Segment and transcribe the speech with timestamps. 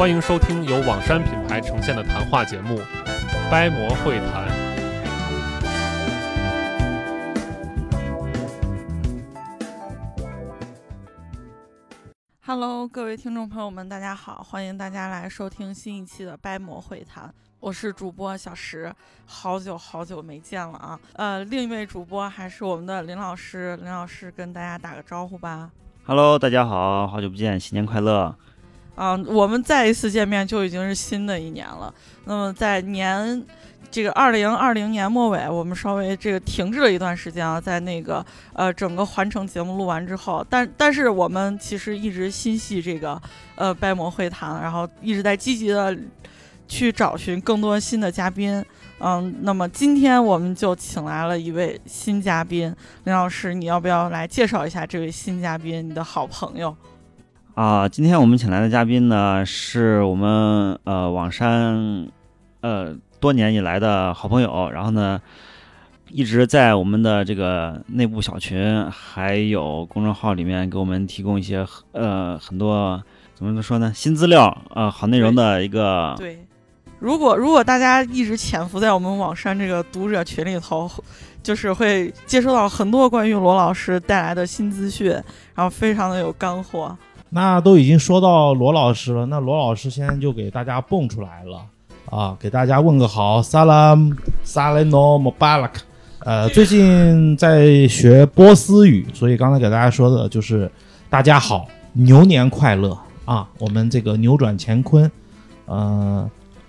[0.00, 2.78] 欢迎收听由网山品牌呈现的谈话节目
[3.50, 4.48] 《掰馍会谈》。
[12.46, 18.90] Hello，各位听众朋友们，大家好，欢迎大家来收听新一期的掰馍会谈，我是主播小石，
[19.26, 20.98] 好久好久没见了啊。
[21.12, 25.70] 呃，另一位主播还是我们的林老师，林老师跟大家打个招呼吧。
[26.06, 28.34] Hello，大家好，好久不见，新年快乐！
[29.00, 31.92] 啊、我们再一次见面就已经是新的一年了。
[32.26, 33.42] 那么在年
[33.90, 43.18] 这个二零二零年末尾，我们稍微这个停滞了一段时间啊，在那个呃整个环城节目录完之后，但但是我们其实一直心系这个
[43.54, 45.96] 呃掰馍会谈，然后一直在积极的
[46.68, 48.62] 去找寻更多新的嘉宾。
[48.98, 56.76] 嗯，那么今天我们就请来了一位新嘉宾，林老师，你要不要来介绍一下这位新嘉宾，你的好朋友？
[57.60, 62.08] 啊，今天我们请来的嘉宾呢，是我们呃网山
[62.62, 65.20] 呃多年以来的好朋友，然后呢，
[66.08, 72.98] 一直在我们的这个内部小群还有公众号里面给我们提供一些呃很多
[73.34, 76.38] 怎么说呢新资料呃好内容的一个对，
[76.98, 80.90] 如果如果大家一直潜伏在我们网山这个读者群里头，
[81.42, 85.10] 就是会接收到很多关于罗老师带来的新资讯，
[85.54, 86.96] 然后非常的有干货。
[87.30, 91.64] 那都已经说到罗老师了，那罗老师现在就给大家蹦出来了
[92.10, 95.70] 啊，给大家问个好，salam saleno mobalak。
[96.20, 100.70] 呃，最近在学波斯语，所以刚才给大家说的就是
[101.08, 103.48] 大家好，牛年快乐啊！
[103.58, 105.10] 我们这个扭转乾坤，
[105.66, 106.28] 呃，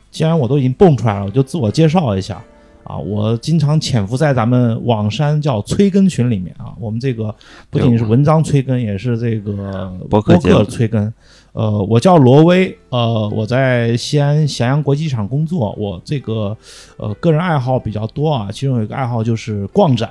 [0.10, 2.42] 既然我都已经蹦出来了，我就自我介绍一下
[2.91, 7.34] 啊，我经常潜伏在咱们网山叫催更群里面啊，我们这个
[7.69, 11.12] 不仅是文章催更，也是这个博客催更。
[11.53, 15.74] 呃，我叫罗威，呃，我在西安咸阳国际机场工作。
[15.78, 16.57] 我这个
[16.97, 20.09] 呃个人爱好比较多啊，其中有一个爱好就是逛展，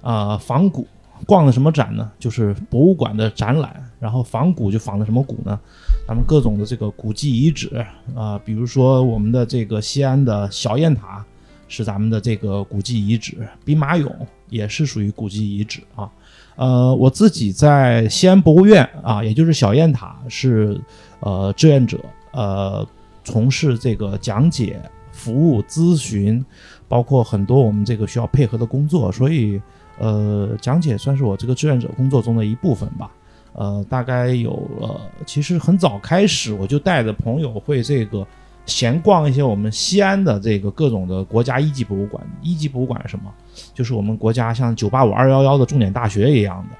[0.00, 0.86] 啊、仿古。
[1.24, 2.10] 逛的什么展呢？
[2.18, 3.82] 就是博物馆的展览。
[3.98, 5.58] 然后仿古就仿的什么古呢？
[6.06, 7.84] 咱们各种的这个古迹遗址
[8.14, 11.24] 啊、比如说我们的这个西安的小雁塔
[11.68, 14.10] 是咱们的这个古迹遗址，兵马俑
[14.48, 16.10] 也是属于古迹遗址啊。
[16.56, 20.80] 呃，我自己在西安博物院啊，也就是小雁塔是
[21.20, 21.98] 呃志愿者，
[22.32, 22.86] 呃，
[23.24, 24.80] 从事这个讲解、
[25.12, 26.42] 服务、咨询，
[26.88, 29.60] 包括很多我们这个需要配合的工作，所以
[29.98, 33.10] 呃，讲解算是我这个志愿者工作中的一部分吧。
[33.52, 38.26] 呃，大概有呃，其实很早开始我就带着朋友会这个
[38.66, 42.22] 闲逛一些我们西安的这个各种的国家一级博物馆。
[42.42, 43.32] 一级博物馆是什么？
[43.72, 46.76] 就是我们国家像九八五、二幺幺的重点大学一样的。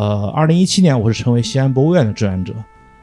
[0.00, 2.54] 呃，二零一七年我是成为西安博物院的志愿者，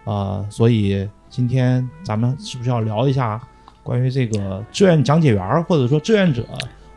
[0.06, 3.42] 呃，所以今天咱们是不是要聊一下
[3.84, 6.46] 关于这个志愿讲解员或者说志愿者，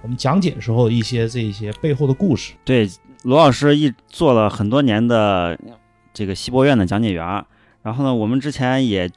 [0.03, 2.53] 我们讲解时候一些这些背后的故事？
[2.65, 2.89] 对，
[3.25, 5.59] 罗老师一做了很多年的
[6.15, 7.45] 这个西博院的讲解员，
[7.83, 9.11] 然后呢，我们之前也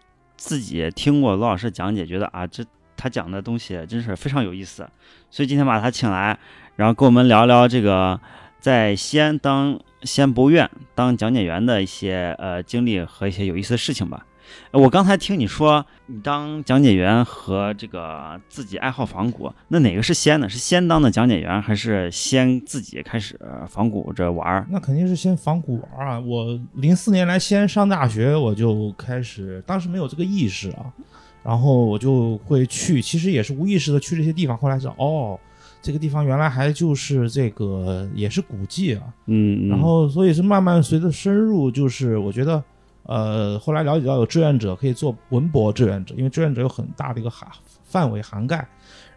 [0.43, 2.65] 自己听过罗老师讲解，觉得啊，这
[2.97, 4.85] 他讲的东西真是非常有意思，
[5.31, 6.37] 所以今天把他请来，
[6.75, 8.19] 然后跟我们聊聊这个
[8.59, 14.25] 在西安当西安博物院当讲解员的一些呃经历和一些有意思的事情吧。
[14.71, 20.49] 呃我刚才听你说，你当讲解员和这个自己爱好仿古，那哪个是先呢？
[20.49, 24.67] 是先当的讲解员，还是先自己开始仿古着玩儿？
[24.69, 26.19] 那肯定是先仿古玩儿啊！
[26.19, 30.91] 我零四年来西安上大学，我就开始，当时没有这个意识啊，
[31.43, 34.57] 然后我就会去，其实也是无意识的去这些地方。
[34.57, 35.39] 后来知道，哦，
[35.81, 39.01] 这个地方原来还就是这个也是古迹啊。
[39.27, 42.63] 嗯，嗯然后所以是慢慢随着深入，就是我觉得，
[43.05, 47.49] 呃，后来了解到有志愿者可以做文博志愿者，因为志愿者有很大的一个涵
[47.83, 48.57] 范围涵盖，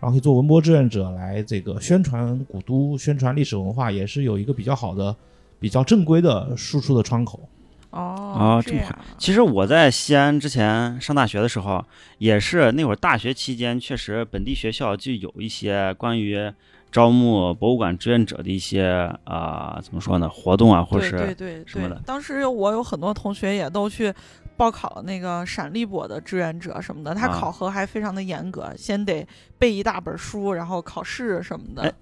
[0.01, 5.15] 然后可以做文博志愿者来这个宣传古都、宣传历史文化，也是有一个比较好的、
[5.61, 7.49] 比较正规的输出的窗口。
[7.91, 11.83] 哦这么样，其实我在西安之前上大学的时候，
[12.19, 16.53] 也是那会儿大学期间，确实本地学校就有一些关于
[16.97, 22.01] 招募博物馆志愿者的一些啊、怎么说呢活动啊，或者是对对对什么的。
[22.07, 24.11] 当时我有很多同学也都去
[24.57, 29.29] 报考那个陕历博的志愿者什么的，他啊考核还非常的严格，先得
[29.59, 31.83] 背一大本书，然后考试什么的。
[31.83, 31.93] 哎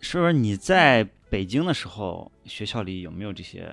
[0.00, 3.70] 是不是你在北京的时候，学校里有没有这些？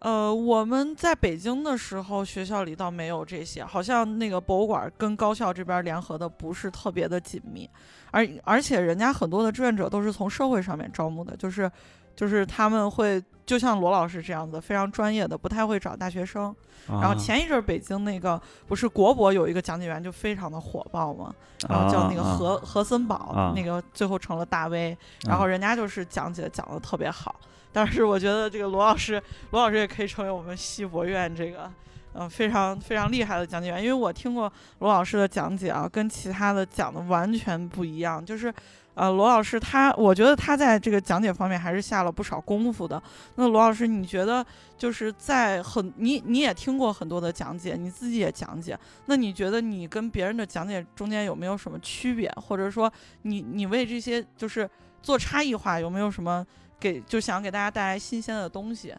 [0.00, 7.68] 呃，我们在北京的时候，学校里倒没有这些，好像那个博物馆跟高校这边联合的不是特别的紧密，
[8.12, 11.68] 而而且人家很多的志愿者都是从社会上面招募的，就是
[12.14, 16.54] 就是他们会就像罗老师这样子，非常专业的，不太会找大学生。
[16.86, 21.34] 然后啊前一阵儿北京那个不是国博有一个讲解员就非常的火爆嘛，
[21.68, 24.96] 然后叫那个啊何何森堡，啊那个最后成了大 V，
[25.26, 27.34] 然后人家就是讲解讲的特别好。
[27.72, 31.70] 但是我觉得这个罗老师，罗老师也可以成为我们西博院这个。
[32.14, 34.50] 嗯，非常非常厉害的讲解员，因为我听过
[34.80, 38.24] 罗老师的讲解啊，跟其他的讲的完全不一样。
[38.24, 38.52] 就是，
[38.94, 43.00] 呃，罗老师他，我觉得他在这个讲解方面还是下了不少功夫的。
[43.36, 44.44] 那罗老师，你觉得
[44.76, 48.76] 就是在很你你也听过很多的讲解，你自己也讲解，
[49.06, 52.92] 那你觉得你跟别人的讲解中间有没有什么区别，或者说
[53.22, 54.68] 你你为这些就是
[55.02, 56.44] 做差异化，有没有什么
[56.80, 58.94] 给就想给大家带来新鲜的东西？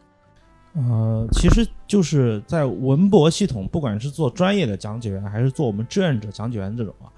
[0.74, 7.10] 呃，其实就是在文博系统，不管是做专业的讲解员，还是做我们志愿者讲解员这种啊，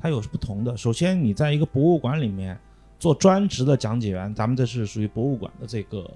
[0.00, 0.76] 它有不同的。
[0.76, 2.56] 首先，你在一个博物馆里面
[3.00, 6.08] 做专职的讲解员，咱们这是属于博物馆的这个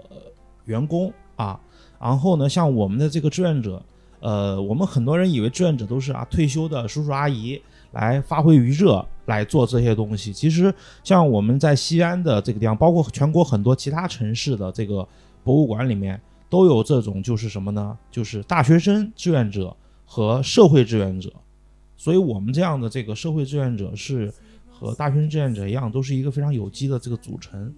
[0.67, 1.59] 员工啊。
[1.99, 3.83] 然后呢，像我们的这个志愿者，
[4.21, 7.61] 呃，我们很多人以为志愿者都是啊退休的叔叔阿姨
[7.95, 10.33] 来发挥余热来做这些东西。
[10.33, 15.09] 其实，像我们在西安的这个地方，包括全国很多其他城市的这个
[15.43, 16.21] 博物馆里面。
[16.51, 17.99] 都有这种就是什么呢？
[18.13, 21.33] 就是大学生志愿者和社会志愿者，
[21.97, 24.33] 所以我们这样的这个社会志愿者是
[24.71, 27.75] 和大学生志愿者一样，都是一个非常有机的这个组成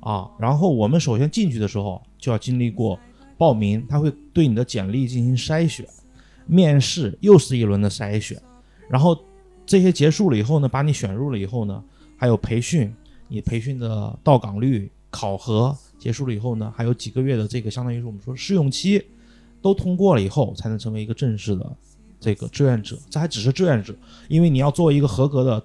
[0.00, 0.28] 啊。
[0.40, 2.98] 然后我们首先进去的时候就要经历过
[3.38, 5.86] 报名，他会对你的简历进行筛选，
[6.46, 8.36] 面试又是一轮的筛选，
[8.88, 9.16] 然后
[9.66, 11.82] 这些结束了以后呢，把你选入了以后呢，
[12.16, 12.94] 还有培训，
[13.28, 15.76] 你培训的到岗率、考核。
[15.98, 19.02] 结束了以后呢，还有几个月的这个相当于是我们说试用期，
[19.62, 21.76] 都通过了以后，才能成为一个正式的
[22.20, 22.96] 这个志愿者。
[23.10, 23.96] 这还只是志愿者，
[24.28, 25.64] 因为你要做一个合格的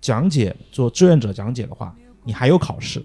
[0.00, 1.94] 讲解，做志愿者讲解的话，
[2.24, 3.04] 你还有考试，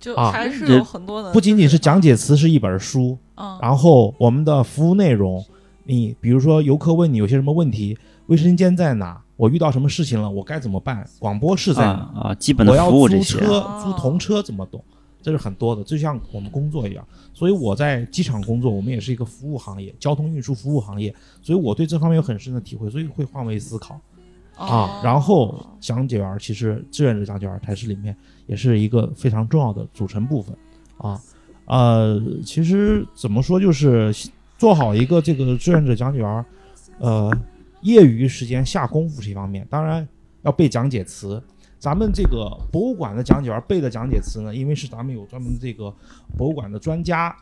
[0.00, 5.44] 就啊还是有很多的，不仅仅是讲解词是一本书，嗯，然后我们的服务内容，
[5.84, 9.21] 你比如说游客问你有些什么问题，卫生间在哪？
[9.42, 10.30] 我遇到什么事情了？
[10.30, 11.04] 我该怎么办？
[11.18, 11.90] 广播是在哪？
[12.14, 14.80] 啊啊，基本的我要租服务这些车、哦租童车怎么懂？
[15.20, 17.04] 这是很多的，就像我们工作一样。
[17.34, 21.12] 所以我在机场工作，我们也是一个服务行业，交通运输服务行业，
[21.42, 24.00] 所以我对这方面有很深的体会，所以会换位思考
[24.56, 25.00] 啊哦。
[25.02, 28.16] 然后讲解员，其实志愿者讲解员才是里面
[28.46, 30.56] 也是一个非常重要的组成部分
[30.98, 31.20] 啊。
[31.66, 34.14] 呃，其实怎么说，就是
[34.56, 36.44] 做好一个这个志愿者讲解员，
[37.00, 37.32] 呃，
[37.82, 40.06] 业余时间下功夫是一方面，当然
[40.42, 41.42] 要背讲解词。
[41.78, 45.92] 咱们这个博物馆的讲解员背的讲解词呢，因为是咱们有专门的这个
[46.38, 47.36] 博物馆的专家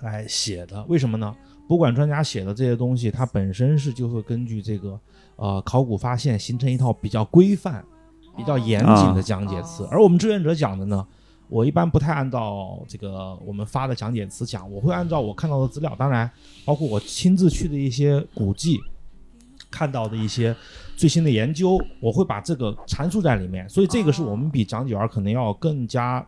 [0.00, 1.34] 来写的，为什么呢？
[1.66, 4.98] 博物馆专家写的这些东西，它本身是就会根据这个
[5.34, 7.84] 呃考古发现形成一套比较规范、
[8.36, 11.04] 比较严谨的讲解词，哦而我们志愿者讲的呢，
[11.48, 16.30] 我一般不太按照这个我们发的讲解词讲，我会按照我看到的资料，当然
[16.64, 18.78] 包括我亲自去的一些古迹
[19.70, 20.54] 看到的一些
[20.96, 26.26] 最新的研究，我会把这个阐述在里面，所以这个是我们比讲解员可能要更加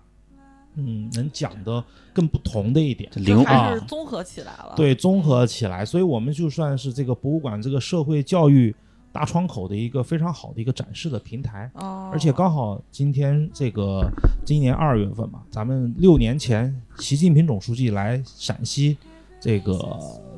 [0.76, 1.84] 嗯能讲的
[2.14, 3.10] 更不同的一点。
[3.12, 8.74] 这灵就还啊是综合起来了。，对，综合起来，所以我们就算是这个博物馆这个社会教育
[9.12, 11.70] 大窗口的一个非常好的一个展示的平台。
[11.74, 14.08] 哦，而且刚好今天这个
[14.46, 18.96] 今年二月份嘛，咱们六年前习近平总书记来陕西
[19.38, 19.76] 这个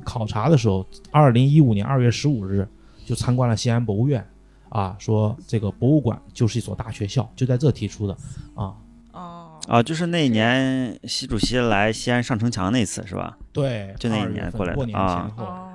[0.05, 2.67] 考察的时候，二零一五年二月十五日
[3.05, 4.27] 就参观了西安博物院，
[4.69, 8.17] 啊，说这个博物馆就是一所大学校，就在这提出的
[8.55, 8.75] 啊。
[9.13, 13.39] 哦，啊，就是那一年习主席来西安上城墙那次是吧？
[13.53, 15.45] 对，就那一2月份年过来的过年啊前后。
[15.45, 15.71] 哦，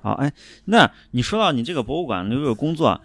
[0.00, 0.32] 好，哎，
[0.64, 3.00] 那你说到你这个博物馆留有工作，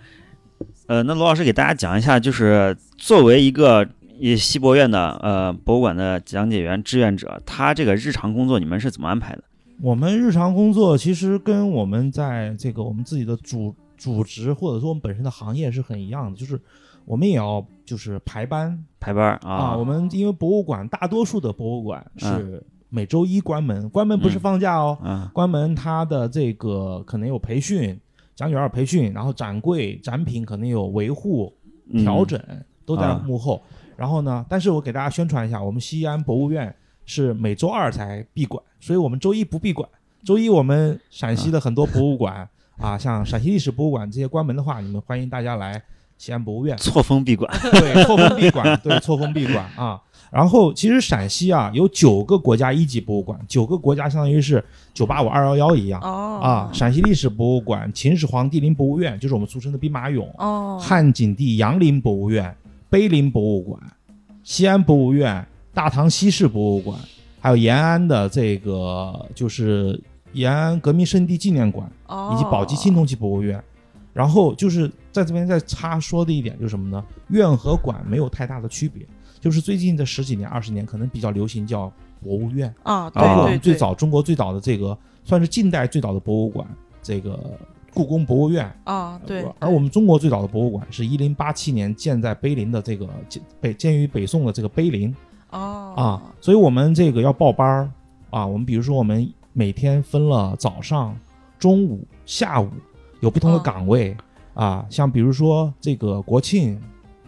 [0.87, 3.85] 呃，那罗老师给大家讲一下，就是作为一个
[4.19, 9.43] 以西博院的呃博物馆的讲解员志愿者，他这个日常工作你们是怎么安排的？
[9.81, 16.59] 我们日常工作其实跟我们在这个我们自己的主主职或者说我们本身的行业是很一样的，就是
[17.05, 19.51] 我们也要就是排班排班啊。
[19.51, 19.77] 啊？
[19.77, 27.99] 我们因为博物馆大多数的博物馆是每周一关门，关门不是嗯放假哦，嗯关门它的这个可能有培训，
[28.35, 31.51] 讲解员有培训，然后展柜展品可能有维护
[31.89, 32.39] 嗯调整，
[32.85, 33.61] 都在啊幕后。
[33.97, 36.73] 然后呢，但是我给大家宣传一下，我们西安博物院
[37.05, 39.87] 是每周二才闭馆，所以我们周一不闭馆。
[40.23, 45.81] 周一我们陕西的很多博物馆啊，像陕西历史博物馆这些关门的话，你们欢迎大家来
[46.17, 46.77] 西安博物院。
[46.77, 50.01] 错峰闭馆，对，错峰闭馆， 对，错峰闭馆啊。
[50.31, 56.69] 然后其实陕西啊有九个国家一级博物馆，九个国家相当于是九八五二幺幺一样哦啊。
[56.73, 62.55] 陕西历史博物馆、秦始皇帝陵博物院，就是我们俗称的兵马俑；哦，汉景帝杨陵博物院、
[62.89, 63.79] 碑林博物馆、
[64.41, 66.99] 西安博物院、大唐西市博物馆，
[67.39, 69.99] 还有延安的这个就是
[70.33, 71.89] 延安革命圣地纪念馆。
[72.31, 73.61] 以及宝鸡青铜器博物院。
[74.13, 77.03] 然后就是在这边再插说的一点就是什么呢？
[77.29, 79.03] 院和馆没有太大的区别，
[79.39, 86.67] 就是最近这十几年、二十年可能比较流行叫博物院，啊，对包括我们最早中国最早的这个算是近代最早的博物馆，
[87.01, 87.39] 这个
[87.91, 88.71] 故宫博物院。
[88.83, 95.11] 啊，对，而我们中国最早的博物馆是一零八七年建在碑林的这个建北建于北宋的这个碑林。
[95.53, 97.89] 哦啊，所以我们这个要报班儿
[98.29, 98.45] 啊。
[98.45, 101.15] 我们比如说，我们每天分了早上、
[101.57, 102.69] 中午、下午，
[103.21, 104.15] 有不同的嗯岗位、
[104.53, 104.85] 啊。
[104.89, 106.81] 像比如说这个国庆、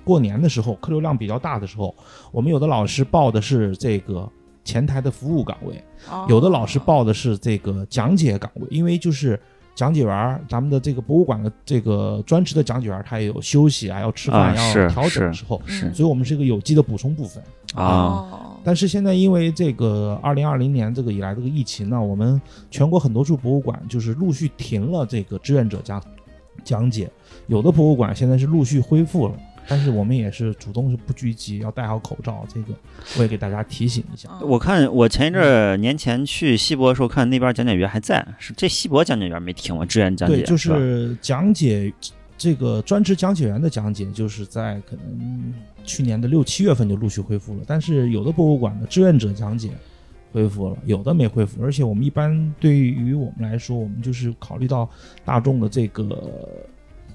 [0.04, 1.96] 过年的时候，客流量比较大的时候，
[2.32, 4.30] 我们有的老师报的是这个
[4.64, 9.40] 前台的服务岗位，哦有的老师报的是这个讲解岗位，因为就是。
[9.76, 15.62] 讲解员儿，咱们的这个博物馆的这个专职的讲解员儿，他也有休息啊，要吃饭，啊要调整的时候，
[15.94, 17.44] 所以我们是一个有机的补充部分。
[17.76, 22.42] 啊，哦但是现在因为这个二零二零年这个以来这个疫情呢，我们
[22.72, 26.02] 全国很多处博物馆就是陆续停了这个志愿者讲
[26.64, 27.08] 讲解，
[27.46, 29.36] 有的博物馆现在是陆续恢复了，
[29.68, 32.74] 但是我们也是主动是不聚集，要戴好口罩，这个
[33.20, 34.30] 我也给大家提醒一下。
[34.42, 39.86] 嗯我看我前一阵儿年前去西博的时候，看那边讲解员还在，是这西博讲解员没停我？
[39.86, 41.94] 志愿讲解对，就是吧是讲解
[42.38, 49.72] 这个专职讲解员的讲解，就是在可能去年的六七月份就陆续恢复了，但是有的博物馆的志愿者讲解
[50.32, 51.64] 恢复了，有的没恢复。
[51.64, 54.90] 而且我们一般对于我们来说，我们就是考虑到
[55.24, 56.18] 大众的这个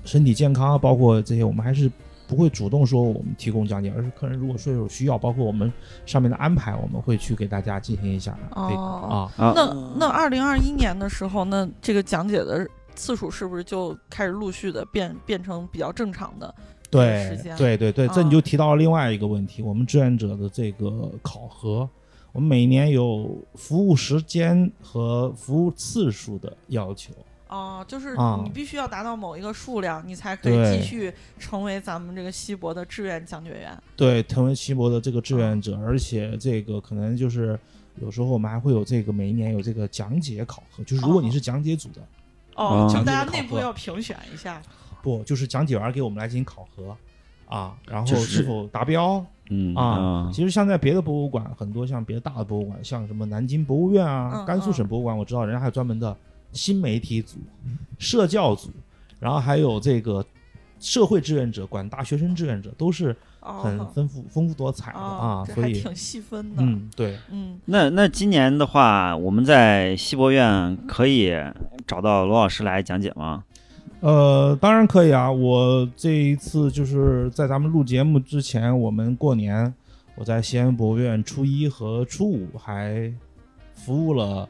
[0.04, 1.90] 身体健康啊，包括这些，我们还是。
[2.30, 5.72] 不会主动说我们提供讲解，而是客人如果说有需要，包括我们
[6.06, 9.46] 上面的安排，我们会去给大家进行一下、哦啊。
[9.46, 12.64] 啊，那那二零二一年的时候，那这个讲解的
[13.00, 16.54] 次数是不是就开始陆续的变变成比较正常的？
[16.90, 21.88] 对时间对对对，这啊你就提到了另外一个问题，我们志愿者的这个考核，
[22.33, 27.14] 我们每年有服务时间和服务次数的要求。
[27.49, 33.76] 哦，就是啊你必须要达到某一个数量，你才可以继续成为咱们这个西博的志愿讲解员。
[33.97, 37.59] 对，成为西博的这个志愿者，而且这个可能就是
[38.00, 42.00] 有时候我们还会有这个每一年有这个讲解考核，就是如果你是讲解组的，
[42.61, 44.61] 哦，嗯就大家内部要评选一下。
[45.02, 46.95] 不就是讲解员给我们来进行考核
[47.47, 50.31] 啊，然后是是否达标嗯啊？
[50.33, 56.14] 其实像在别的博物馆，很多像别的大的博物馆，像什么南京博物院啊、嗯甘肃省博物馆，我知道人家还有专门的
[56.52, 57.38] 新媒体组、
[57.99, 58.69] 社教组，
[59.19, 60.25] 然后还有这个
[60.79, 65.44] 社会志愿者、管大学生志愿者，都是哦，很丰富、丰富多彩的啊。
[65.44, 66.62] 所以，还挺细分的。
[66.62, 71.32] 嗯，对，嗯那那今年的话，我们在西博院可以
[71.87, 73.44] 找到罗老师来讲解吗？
[74.00, 75.30] 呃，当然可以啊。
[75.30, 79.73] 我这一次就是在咱们录节目之前，我们过年
[80.14, 83.12] 我在西安博物院初一和初五还
[83.75, 84.49] 服务了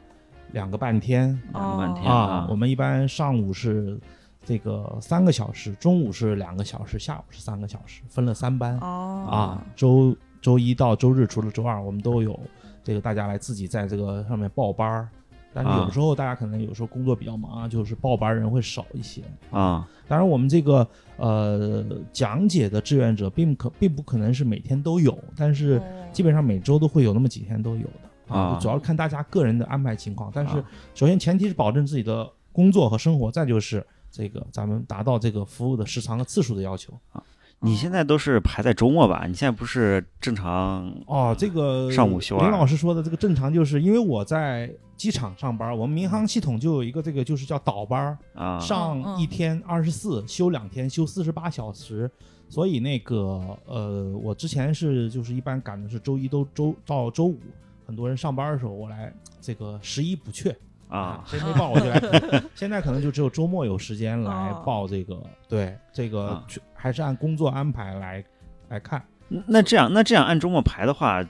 [0.53, 2.47] 两个半天两个半天啊。
[2.49, 3.99] 我们一般上午是
[4.43, 9.65] 这个三个小时，中午是两个小时，下午是三个小时，分了三班哦啊。
[9.75, 12.39] 周周一到周日，除了周二，我们都有
[12.83, 15.09] 这个大家来自己在这个上面报班儿。
[15.53, 19.21] 但是有啊时候大家可能有时候工作比较忙啊，就是报班儿人会少一些。
[19.49, 25.83] 啊当然，我们这个呃讲解的志愿者并可并不可能是每天都有，但是哦
[26.13, 30.31] 基本上每周都会有那么几天都有的啊主要看大家个人的安排情况。
[30.33, 30.63] 但是啊
[30.95, 37.23] 首先前提是保证自己的工作和生活，再就是这个咱们达到这个服务的时长和次数的要求啊。
[37.63, 39.25] 你现在都是排在周末吧？
[39.27, 48.59] 你现在不是正常哦，这个上午休啊林老师说的这个正常，就是因为我在机场上班，我们民航系统就有一个这个就是叫倒班儿，啊？
[48.59, 52.09] 上一天二十四，休两天，休四十八小时。
[52.49, 57.39] 所以那个呃，我之前是就是一般赶的是周一都周到周五，
[57.85, 60.53] 很多人上班的时候我来这个十一补缺
[60.91, 61.99] 啊，谁没报我就来。
[62.53, 65.17] 现在可能就只有周末有时间来哦报这个，
[65.47, 68.23] 对这个啊还是按工作安排来
[68.67, 69.01] 来看。
[69.47, 71.23] 那这样那这样按周末排的话，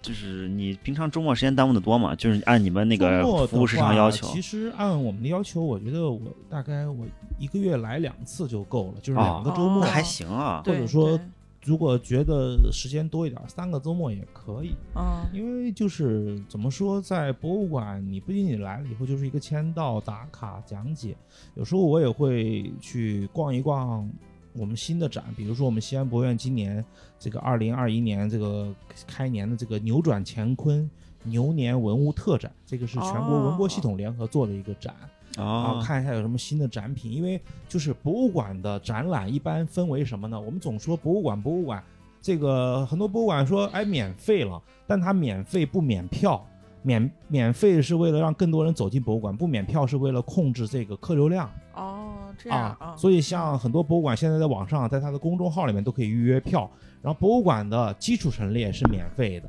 [0.00, 2.14] 就是你平常周末时间耽误的多吗？
[2.16, 7.04] 就是按你们那个服务时长要求其实按我们的要求，我觉得我大概我
[7.38, 9.82] 一个月来两次就够了，就是两个周末。
[9.84, 10.62] 还行啊。
[10.64, 11.26] 或者说对
[11.64, 14.74] 如果觉得时间多一点，三个周末也可以。
[14.96, 21.16] 嗯因为就是怎么说，在博物馆，你不仅仅来了以后就是一个签到、打卡、讲解，
[21.54, 24.10] 有时候我也会去逛一逛
[24.54, 26.84] 我们新的展，比如说我们西安博物院今年
[27.18, 28.74] 这个二零二一年这个
[29.06, 30.90] 开年的这个扭转乾坤
[31.22, 34.94] 牛年文物特展，这个是全国文博系统联合做的一个展。
[35.36, 40.40] 啊，哦，看一下有什么新的展品，因为就是博物馆的展览一般分为什么呢？
[40.40, 41.82] 我们总说博物馆，博物馆
[42.20, 46.44] 这个很多博物馆说哎免费了，但它免费不免票，
[46.82, 52.94] 免免费是为了让更多人走进博物馆，不免票是为了控制这个客流量哦这样啊。
[52.96, 56.70] 所以以像很多博物馆现在在网上，在它的公众号里面都可以预约票，
[57.00, 59.48] 然后博物馆的基础陈列是免费的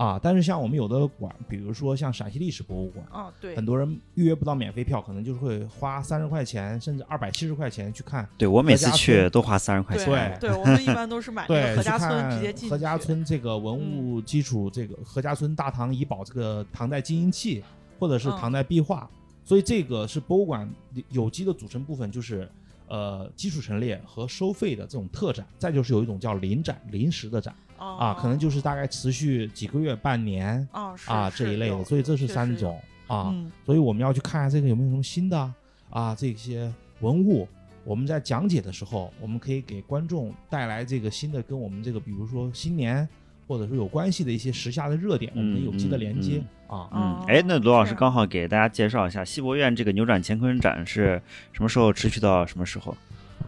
[0.00, 3.04] 啊，但是像我们有的馆，比如说像陕西历史博物馆。
[3.12, 10.38] 哦对很多人预约不到免费票，可能就是会花三十块钱甚至二百七十块钱去看，对我每次去都花三十块钱。
[10.40, 12.70] 对对，我们一般都是买那对，个何家村直接进去。
[12.70, 17.62] 何家村这个文物基础，这个何家村大唐遗宝这个唐代金银器，
[17.98, 19.06] 或者是嗯唐代壁画，
[19.44, 20.66] 所以这个是博物馆
[21.10, 22.48] 有机的组成部分，就是
[22.88, 33.30] 呃基础陈列和收费的这种特展，再就是有一种叫临展临时的展哦啊，可能就是大概持续几个月、半年哦啊这一类的，所以这是三种啊。
[33.34, 35.54] 嗯所以我们要去看一下这个有没有什么新的啊
[35.90, 37.48] 啊这些文物。
[37.82, 43.08] 我们在讲解的时候，我们可以给观众带来这个新的跟我们这个，比如说新年
[43.48, 46.86] 或者说有关系的一些时下的热点，我们的有机的连接啊。
[46.92, 51.20] 嗯哦，哎，那罗老师刚好给大家介绍一下西博院这个扭转乾坤展是
[51.52, 52.94] 什么时候持续到什么时候？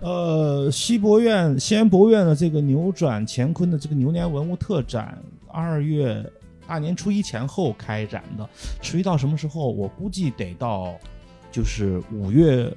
[0.03, 5.17] 呃，西博院西安博物院的这个扭转乾坤的这个牛年文物特展，
[5.47, 6.29] 二月
[6.67, 8.49] 大年初一前后开展的，
[8.81, 9.71] 持续到什么时候？
[9.71, 10.95] 我估计得到
[11.53, 12.69] 就是五月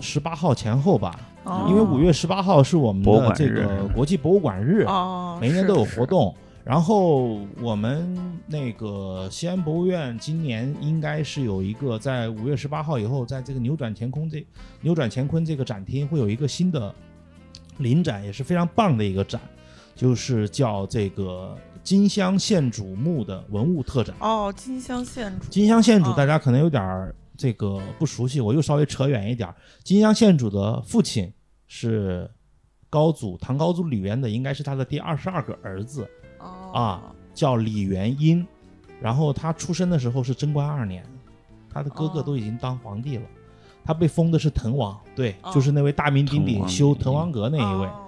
[0.00, 6.34] 十八号前后吧，哦因为五月十八号是我们的这个国际博物馆日，哦每一年都有是是活动。
[6.66, 14.44] 然后我们那个西安博物院今年应该是有一个在五月十八号以后，在这个扭转乾坤这
[14.80, 16.92] 扭转乾坤这个展厅会有一个新的
[17.78, 19.40] 临展，也是非常棒的一个展，
[19.94, 24.16] 就是叫这个金乡县主墓的文物特展。
[24.18, 29.54] 哦金乡县主金乡县主大家可能有点儿这个不熟悉，我又稍微扯远一点儿。
[29.84, 31.32] 金乡县主的父亲
[31.68, 32.28] 是
[32.90, 36.04] 高祖唐高祖李渊的，应该是他的第二十二个儿子。
[36.76, 37.02] 哦啊
[37.34, 38.46] 叫李元英，
[39.00, 41.04] 然后他出生的时候是贞观二年，
[41.72, 43.22] 他的哥哥哦都已经当皇帝了，
[43.84, 47.86] 他被封的是滕王，对，哦就是那位大名鼎鼎修滕王阁那一位。
[47.86, 48.02] 哦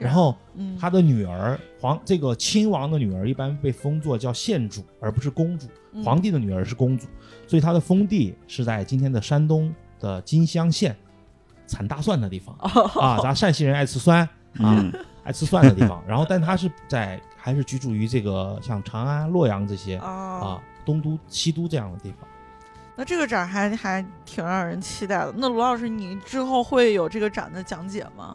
[0.00, 5.68] 然后嗯他的女儿皇这个亲王的女儿一般被封作叫县主，而不是公主。
[5.92, 7.06] 嗯皇帝的女儿是公主，
[7.46, 10.96] 所以他的封地是在今天的山东的金乡县
[11.68, 12.56] 产大蒜的地方
[13.00, 14.28] 啊，咱陕西人爱吃蒜啊。
[14.54, 16.02] 嗯，爱吃蒜的地方。
[16.08, 22.26] 然后，但他是在还是居住于这个像长安、洛阳这些啊啊东都、西都这样的地方。
[22.96, 25.34] 那这个展还还挺让人期待的。
[25.36, 28.34] 那罗老师，你之后会有这个展的讲解吗？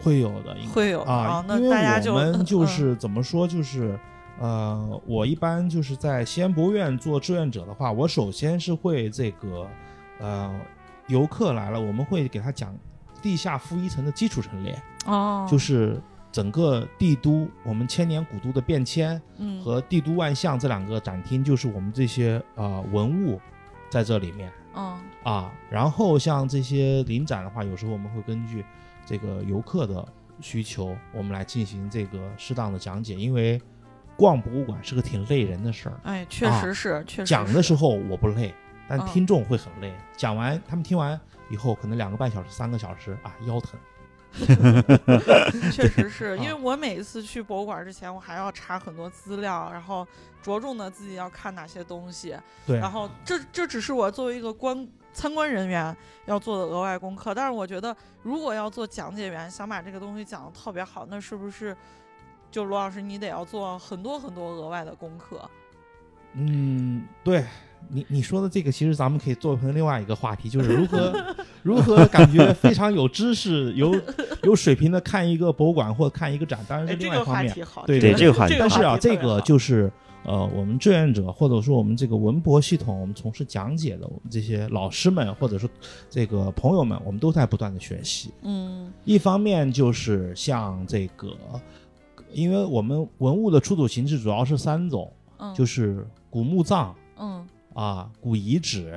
[0.00, 3.98] 会有的，会有啊，那大家就我们 就嗯是怎么说，就是
[4.38, 9.66] 呃，我一般就是在西安博物院做志愿者的话，我首先是会这个
[10.20, 10.54] 呃，
[11.08, 12.72] 游客来了，我们会给他讲
[13.20, 16.00] 地下负一层的基础陈列，哦，就是
[16.36, 23.40] 整个帝都我们千年古都的变迁，嗯和帝都万象这两个展厅，就是我们这些呃文物
[23.88, 25.50] 在这里面嗯啊。
[25.70, 28.62] 然后像这些临展的话，有时候我们会根据
[29.06, 30.06] 这个游客的
[30.42, 33.14] 需求，我们来进行这个适当的讲解。
[33.14, 33.58] 因为
[34.14, 38.54] 逛博物馆是个挺累人的事儿，哎，确啊实是，确实讲的时候我不累，
[38.86, 39.90] 但嗯听众会很累。
[40.18, 41.18] 讲完他们听完
[41.48, 43.80] 以后，可能两个半小时、三个小时啊，腰疼。
[45.72, 50.06] 确实是因为啊我每一次去博物馆之前，我还要查很多资料，然后
[50.42, 55.96] 着重的自己要看哪些东西，对，然后这这只是我作为一个观参观人员
[56.26, 57.34] 要做的额外功课。
[57.34, 61.76] 但是我觉得，如果要做讲解员，想把这个东西讲的特别好，那是不是
[62.50, 65.50] 就罗老师你得要做很多很多额外的功课？
[66.34, 67.46] 嗯，对
[67.88, 73.94] 你你说的这个，其实咱们可以做成另外一个话题，就是如何如何感觉非常有知识、有
[74.42, 77.54] 有水平的看一个博物馆或看一个展，当然哎，是另外一方面。
[77.86, 79.90] 对对这个话题但是啊，这个就是
[80.24, 85.70] 呃，我们志愿者或者说我们这个文博系统，我们从事讲解的我们这些老师们或者说
[86.10, 88.32] 这个朋友们，我们都在不断的学习。
[88.42, 91.36] 嗯一方面就是像这个，
[92.32, 97.46] 因为我们文物的出土形式主要是三种，嗯，就是古墓葬嗯
[97.76, 98.90] 啊、古遗址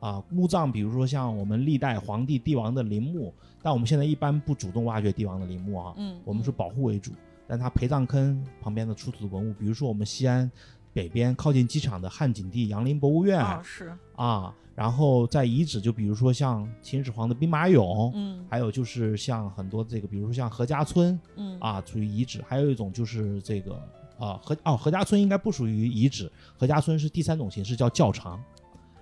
[0.00, 0.22] 啊。
[0.28, 7.10] 墓葬，比如说像我们历代皇帝、帝王的陵墓，但我们现在一般不主动挖掘帝王的陵墓啊，嗯，我们是保护为主。
[7.46, 10.50] 但它陪葬坑旁边的出土的文物，比如说我们西安
[10.92, 23.78] 北边靠近机场的汉景帝杨陵博物院啊是，啊，然后在遗址，就比如说像秦始皇的兵马俑，嗯还有就是像很多这个，比如说像何家村嗯啊，属于遗址；还有一种就是这个
[24.24, 28.42] 啊何哦何家村应该不属于遗址，何家村是第三种形式，叫窖藏，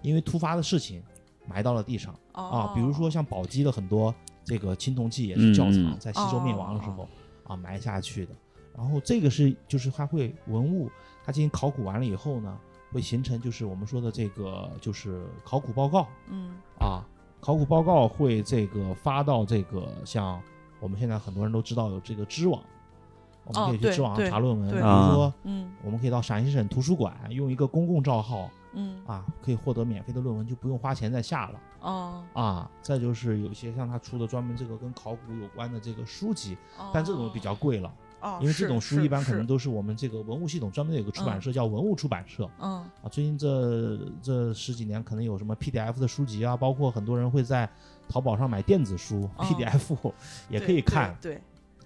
[0.03, 1.03] 因为突发的事情
[1.47, 7.09] 埋到了地上啊，哦，比如说像宝鸡的很多这个青铜器也是窖藏，在西周灭亡的时候
[7.45, 8.35] 啊埋下去的。
[8.75, 10.91] 然后这个是就是它会文物，
[11.25, 12.59] 它进行考古完了以后呢，
[12.91, 16.09] 会形成就是我们说的这个就是考古报告。
[16.31, 17.05] 嗯啊，
[17.39, 20.41] 考古报告会这个发到这个像
[20.81, 22.63] 我们现在很多人都知道有这个知网，
[23.45, 25.71] 我们哦可以去知网上查论文，比如啊说嗯。
[25.85, 29.01] 我们可以到陕西省图书馆用一个公共账号嗯。
[29.07, 31.61] 啊，可以获得免费的论文，就不用花钱再下了。
[31.81, 32.25] 哦。
[32.33, 32.71] 啊。
[32.81, 47.69] 再就是有一些像他出的专门这个跟考古有关的这个书籍，哦，但这种比较贵了，哦，因为这种书一般可能都是我们这个文物系统专门有个出版社叫文物出版社，嗯啊，最近这这十几年可能有什么 PDF 的书籍啊，包括很多人会在
[48.09, 49.45] 淘宝上买电子书、哦。
[49.45, 50.13] PDF
[50.49, 51.17] 也可以看。
[51.21, 51.41] 对，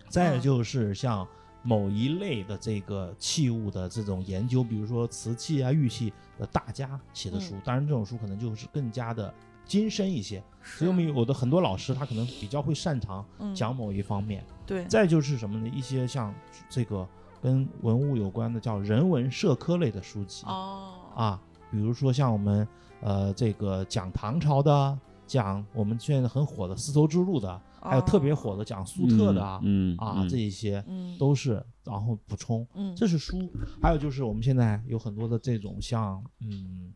[0.09, 1.27] 再嗯就是像
[1.67, 10.41] 某一类的这个器物的这种研究，比如说瓷器啊、玉器的大家写的书，嗯当然这种书可能就是更加的精深一些。
[10.63, 14.45] 所以我们有的很多老师他可能比较会擅长嗯讲某一方面。
[14.65, 15.69] 对再就是什么呢？
[15.75, 16.33] 一些像
[16.71, 17.05] 这个
[17.43, 20.45] 跟文物有关的叫人文社科类的书籍。
[20.47, 22.69] 哦啊，比如说像我们
[23.01, 33.51] 呃这个讲唐朝的，讲我们现在很火的丝绸之路的，还有特别火的讲苏特的啊、嗯啊嗯这一些嗯都是，然后补充，嗯这是书。
[33.83, 36.93] 还有就是我们现在有很多的这种像嗯。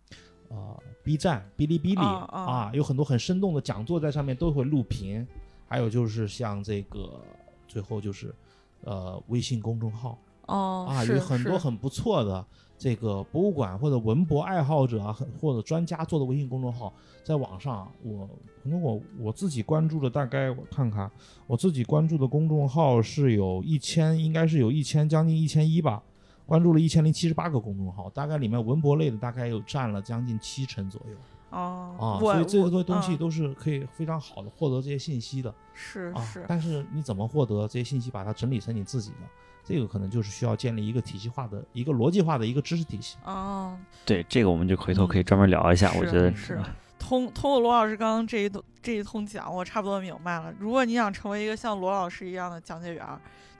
[0.52, 5.24] 呃，B 站、哔哩哔哩啊，有很多很生动的讲座在上面都会录屏，
[5.68, 7.20] 还有就是像这个
[7.68, 8.34] 最后就是
[8.82, 12.44] 呃微信公众号，哦啊，有很多很不错的
[12.80, 16.90] 这个博物馆或者文博爱好者啊，很或者专家做的微信公众号，
[17.22, 18.26] 在网上我
[18.62, 21.10] 可能我我自己关注的大概我看看，
[21.46, 26.02] 我自己关注的公众号是有一千，应该是有一千将近一千一吧。
[26.46, 31.16] 关注了一千零七十八个公众号，大概里面文博类的大概有占了将近七成左右
[31.50, 35.50] 哦啊，所以这我个东西嗯都是可以非常好的获得这些信息的。
[35.50, 39.16] 啊是是，但是你怎么获得这些信息，把它整理成你自己的，
[39.64, 43.16] 这个可能就是需要建立一个体系化的、一个逻辑化的一个知识体系。
[43.24, 46.58] 哦对这个我们就回头嗯可以专门聊一下，我觉得是
[46.98, 50.52] 通通过罗老师刚刚这一通这一通讲，我差不多明白了。
[50.58, 53.06] 如果你想成为一个像罗老师一样的讲解员，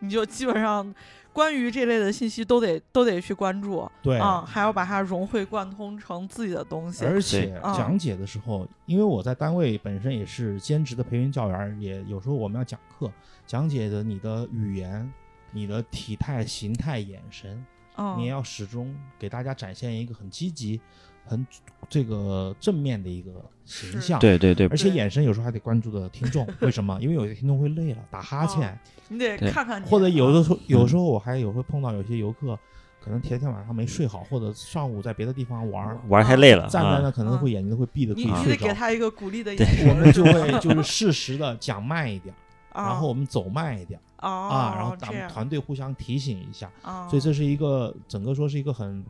[0.00, 0.94] 你就基本上
[1.32, 7.04] 关于这类的信息都得都得去关注对啊，还要把它融会贯通成自己的东西。
[7.04, 13.10] 而且嗯讲解的时候，因为我在单位本身也是兼职的培训教员，也有时候我们要讲课，
[13.46, 15.10] 讲解的你的语言、
[15.52, 17.64] 你的体态、形态、眼神，
[17.96, 20.80] 嗯，你也要始终给大家展现一个很积极、
[21.24, 21.46] 很
[21.88, 23.30] 这个正面的一个
[23.64, 24.18] 形象。
[24.20, 26.98] 对对对而且眼神有时候还得关注的听众，为什么？
[27.00, 32.58] 因为有些听众会累了，打哈欠，你得看看你，或者有的啊时候，有时候我还有会碰到有些游客，
[33.02, 38.62] 可能前天晚上没睡好，或者上午在别的地方玩，玩太累了啊站在那可能会眼睛会闭的，可你你以睡着。
[38.62, 42.39] 得给他一个鼓励的眼神我们就会就是适时的讲慢一点，啊，
[42.74, 49.04] 然后我们走慢一点哦啊，然后咱们团队互相提醒一下，啊，所以这是一个整个说是一个很。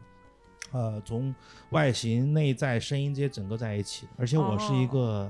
[0.73, 1.35] 呃，从
[1.71, 4.07] 外形、内在、声音这些整个在一起。
[4.07, 5.29] 的，而且我是一个、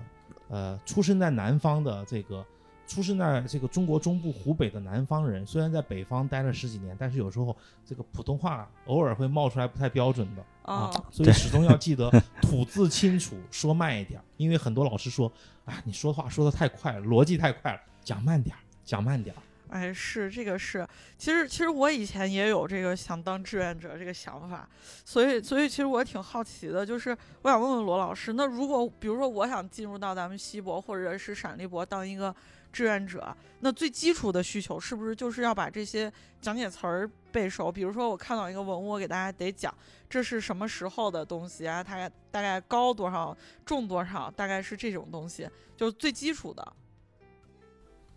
[0.49, 2.45] 呃出生在南方的这个
[2.87, 12.11] 出生在这个中国中部湖北的南方人，虽然在北方待了十几年，但是有时候这个普通话偶尔会冒出来不太标准的啊哦，所以始终要记得
[12.43, 14.25] 吐字清楚，说慢一点儿。
[14.37, 15.33] 因为很多老师说，
[15.65, 19.39] 啊，你说话说的太快了，逻辑太快了，讲慢点儿，讲慢点儿。
[19.69, 20.85] 哎，是这个是，
[21.17, 24.69] 其实其实我以前也有这个想当志愿者这个想法，
[25.05, 32.35] 所以所以其实我挺好奇的，就是我想问问罗老师，那如果比如说我想进入到咱们西博或者是陕历博当一个
[32.73, 37.71] 志愿者，那最基础的需求是不是就是要把这些讲解词儿背熟？
[37.71, 39.73] 比如说我看到一个文物，我给大家得讲
[40.09, 46.73] 这是什么时候的东西啊，大概大概高多少，重多少，大概是这种东西，就是最基础的。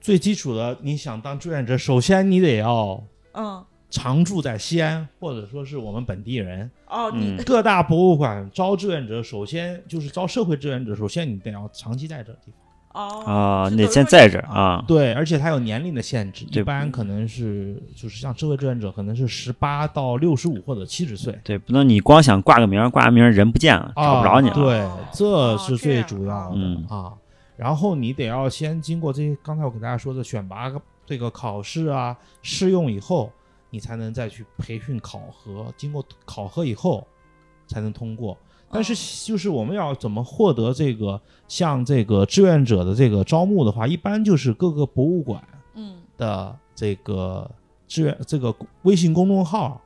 [0.03, 6.69] 最基础的，你想当志愿者，首先你得要嗯，常住在西安，或者说是我们本地人。
[6.89, 12.51] 哦，你、嗯各大博物馆招志愿者，首先就是招社会志愿者，首先你得要长期在这地
[12.91, 14.83] 方哦啊，你得先在这儿啊。
[14.85, 21.39] 对，而且它有年龄的限制，一般可能是就是像社会志愿者，可能是十八到六十五或者七十岁。
[21.45, 24.55] 对，不能你光想挂个名儿，挂个名儿人不见了，找不着你了。
[24.55, 27.13] 啊对哦，这哦是最主要的、嗯啊。
[27.55, 30.71] 然后你得要先经过这些，刚才我给大家说的选拔
[31.05, 33.31] 这个考试啊、试用以后，
[33.69, 37.05] 你才能再去培训考核，经过考核以后
[37.67, 38.37] 才能通过。
[38.71, 45.43] 但是就是我们要怎么获得这个像这个志愿者的这个招募的话，一般就是各个博物馆
[45.75, 46.01] 嗯。
[46.15, 47.49] 的这个
[47.87, 49.81] 志愿这个微信公众号，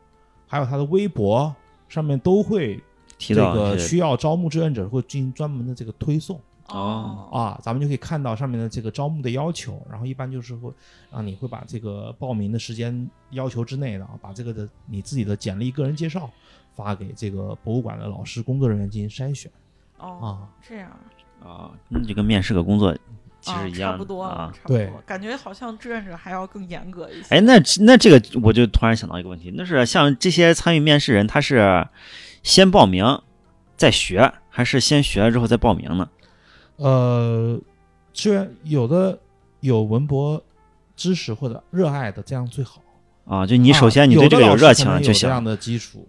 [0.46, 1.54] 还有他的微博
[1.90, 2.76] 上面都会
[3.18, 10.72] 这提到是个需要招募志愿者会进行专门的这个推送哦啊，咱们就可以看到上面的这个招募的要求，然后一般就是会
[11.12, 16.30] 让你会把这个报名的时间要求之内的啊，把这个的你自己的简历、个人介绍
[16.76, 19.50] 发给这个博物馆的老师、工作人员进行筛选
[19.98, 20.50] 哦啊。
[20.68, 20.92] 这样
[21.42, 22.94] 啊，那就跟面试个工作
[23.40, 24.52] 其啊实一样的差不多啊。
[24.54, 27.36] 差不多感觉好像志愿者还要更严格一些。
[27.36, 27.54] 哎，那
[27.86, 31.88] 那这个我就突然想到一个问题，那是像这些参与面试人，他是
[32.44, 33.22] 先报名
[33.78, 36.10] 再学，还是先学了之后再报名呢？
[36.78, 37.60] 呃，
[38.14, 39.20] 虽然有的
[39.60, 40.42] 有文博
[40.96, 42.82] 知识或者热爱的，这样最好。
[43.26, 46.08] 啊，就你首先你啊对这个有热情就行有这样的基础，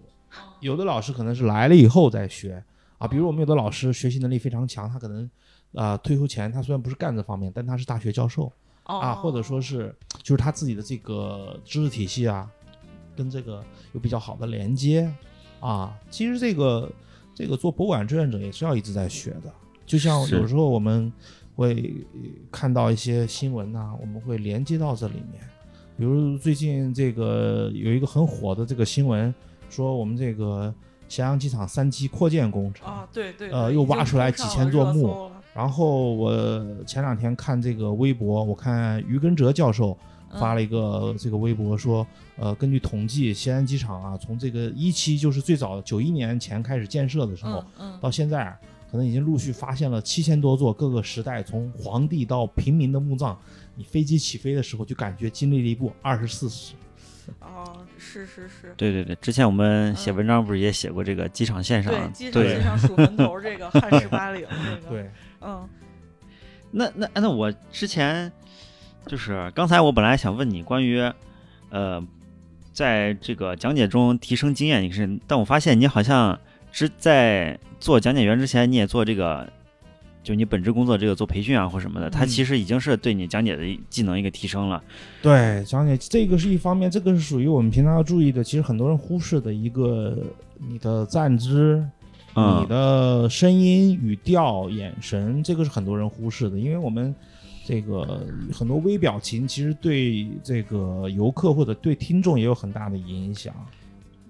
[0.61, 2.63] 有的老师可能是来了以后再学
[2.97, 3.05] 啊。
[3.05, 5.29] 比如我们有的老师学习能力非常强，他可能
[5.75, 8.51] 啊、退休前他虽然不是干这方面，但他是大学教授
[8.83, 12.49] 啊，哦或者说是就是他自己的这个知识体系啊，
[13.15, 15.11] 跟这个有比较好的连接
[15.59, 15.93] 啊。
[16.09, 16.89] 其实这个
[17.35, 19.53] 这个做博物馆志愿者也是要一直在学的，
[19.89, 21.11] 就像有时候我们
[21.55, 22.05] 会
[22.51, 25.41] 看到一些新闻呐、我们会连接到这里面。
[25.97, 29.33] 比如最近这个有一个很火的这个新闻，
[29.67, 30.71] 说我们这个
[31.07, 39.97] 咸阳机场三期扩建工程，啊，对对，呃又挖出来几千座墓然后我前两天看这个微博，我看于根哲教授
[40.39, 42.05] 发了一个这个微博说，
[42.37, 47.65] 呃，根据统计，西安机场啊，从这个一期就是最早九一年前开始建设的时候，
[47.99, 48.55] 到现在啊
[48.91, 53.37] 可能已经陆续发现了七千多座各个时代从皇帝到平民的墓葬。
[53.75, 56.73] 你飞机起飞的时候就感觉经历了一部二十四史。
[57.39, 65.69] 哦，是是是，对对对，之前我们写嗯文章不是也写过这个机场线上对，机场线上数坟头这个汉十八陵这个，对，嗯
[66.71, 68.31] 那那那我之前
[69.05, 70.99] 就是刚才我本来想问你关于
[71.69, 72.03] 呃，
[72.73, 76.39] 在这个讲解中提升经验，你是，但我发现你好像
[76.79, 79.45] 之在做讲解员之前，你也做这个，
[80.23, 84.81] 就你本职工作这个做培训啊或什么的，它嗯其实已经是对你讲解的技能一个提升了。
[85.21, 90.17] 对，讲解这个是一方面，这个是属于我们平常要注意的，其实很多人忽视的一个
[90.57, 91.85] 你的站姿。
[92.35, 97.13] 嗯你的声音、语调、眼神，这个是很多人忽视的，因为我们
[97.65, 103.53] 这个很多微表情，其实对这个游客或者对听众也有很大的影响。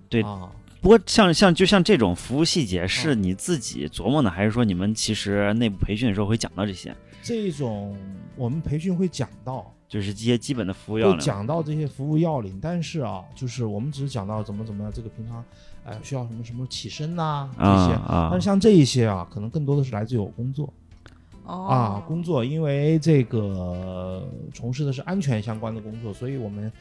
[0.07, 0.49] 对啊，
[0.81, 6.95] 不过像像就像这种服务细节，是嗯你自己琢磨呢，还是说你们其实内部培训的时候会讲到这些？
[7.21, 7.97] 这种
[8.37, 11.21] 我们培训会讲到，就是这些基本的服务要会领。
[11.21, 15.43] 讲到这些服务要领，但是啊，就是我们只是讲到怎么怎么样，这个平常，
[15.83, 17.93] 呃，需要什么什么起身呐、这些。
[17.93, 20.73] 啊啊但是像这一些啊，可能更多的是来自于我工作
[21.43, 26.71] 哦啊，工作，因为这个从事的是安全相关的工作，所以我们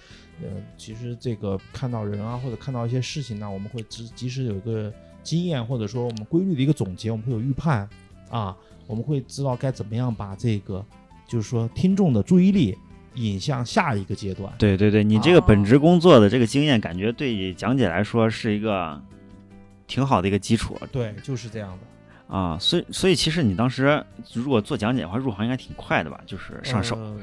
[0.42, 7.88] 呃，其实这个看到人啊，或者看到一些事情呢，我们会及及时有一个经验，或者说我们规律的一个总结，我们会有预判
[8.30, 10.84] 啊，我们会知道该怎么样把这个，
[11.26, 12.76] 就是说听众的注意力
[13.14, 14.52] 引向下一个阶段。
[14.58, 19.02] 对对对，你这个本哦职工作的这个经验，感觉对讲解来说是一个
[19.86, 21.78] 挺好的一个基础对，就是这样的。
[22.28, 22.56] 啊。
[22.58, 26.20] 所以所以其实你当时如果做讲解的话，入行应该挺快的吧？
[26.24, 26.94] 就是上手。
[26.96, 27.18] 呃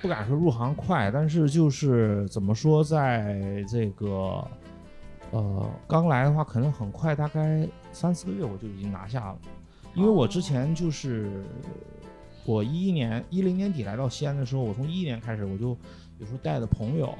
[0.00, 4.42] 不敢说入行快，但是就是怎么说，在这个
[5.30, 9.38] 呃刚来的话，可能很快，大概三四个月我就已经拿下了，
[9.94, 11.44] 因为我之前就是
[12.46, 15.76] 我一一年一零年底来到西安的时候，我从一一年开始，我就
[16.18, 17.14] 有时候带的朋友、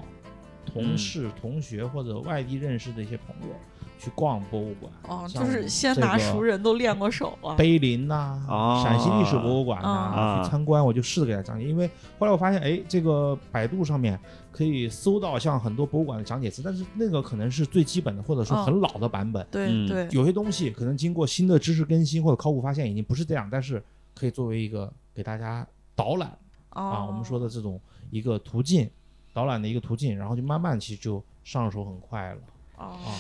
[0.64, 3.55] 同嗯事、同学或者外地认识的一些朋友
[4.01, 4.93] 去逛博物馆。
[5.07, 7.55] 哦，就是先拿熟人都练过手了。
[7.55, 11.65] 碑林呐、哦陕西历史博物馆呐、啊去参观，我就试着给他讲解。
[11.69, 14.19] 因为后来我发现，哎，这个百度上面
[14.51, 19.47] 可以搜到像很多博物馆的讲解词，但是那个可能是最基本的，或者说很老的版本。
[19.53, 23.83] 嗯对对，有些东西可能经过新的知识更新或者考古发现，已经不是这样，但是
[24.15, 26.31] 可以作为一个给大家导览
[26.71, 28.89] 啊，哦，我们说的这种一个途径，
[29.33, 32.41] 导览的一个途径，然后就慢慢其实就上手很快了。
[32.77, 33.11] 哦，哦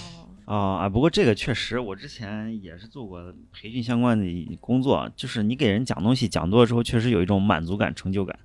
[0.56, 8.36] 啊，不过这个确实，我之前也是做过培训相关的工作，就是你给人讲东西讲多了之后，确实有一种满足感、成就感。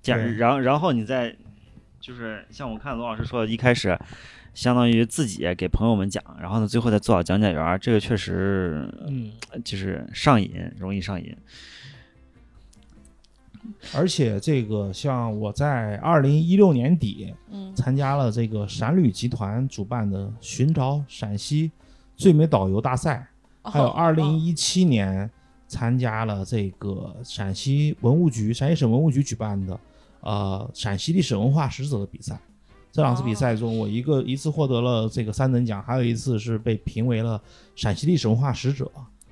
[0.00, 1.36] 讲，然后然后你再
[2.00, 3.98] 就是像我看罗老师说的，一开始
[4.54, 11.36] 相当于自己给朋友们讲，然后呢最后再做好讲解员，这个确实嗯，就是上瘾，容易上瘾。
[13.94, 21.70] 而且这个像我在二零一六年底嗯参加了这个陕旅集团主办的“寻找陕西
[22.16, 23.26] 最美导游大赛”，
[23.62, 25.30] 还有哦二零一七年
[25.68, 29.78] 参加了这个陕西文物局、陕西省文物局举办的
[30.20, 32.38] 呃陕西历史文化使者的比赛。
[32.90, 37.40] 这两次比赛中，我一个一次获得了这个三等奖，还有一次是被评为了
[37.74, 38.90] 陕西历史文化使者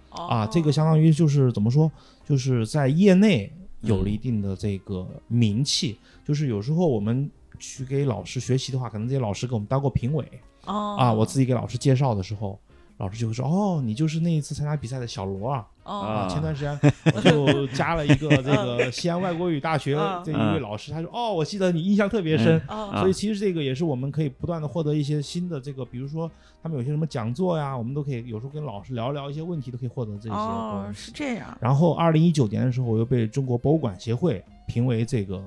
[0.09, 0.47] 啊。
[0.47, 1.93] 这个相当于就是怎么说，
[2.27, 5.99] 就是在业内有了一定的这个名气。
[6.25, 10.25] 就是有时候我们去给老师学习的话，可能这些老师给我们当过评委，
[10.67, 12.59] 哦啊，我自己给老师介绍的时候，
[12.99, 16.79] 老师就会说：“哦，你就是那一次参加比赛的小罗啊。”哦啊，前段时间
[17.13, 17.21] 我
[17.53, 22.63] 就加了一个这个西安外国语大学嗯这一位老师，他说：“哦，我记得你印象特别深。
[23.01, 26.31] 所以其实这个也是我们可以不断的获得一些新的这个，比如说
[26.63, 30.89] 他们有些什么讲座呀，我们都可以有时候跟老师聊聊一些问题，都可以获得这些哦。
[30.95, 35.43] 是这样然后二零一九年的时候，我又被中国博物馆协会评为这个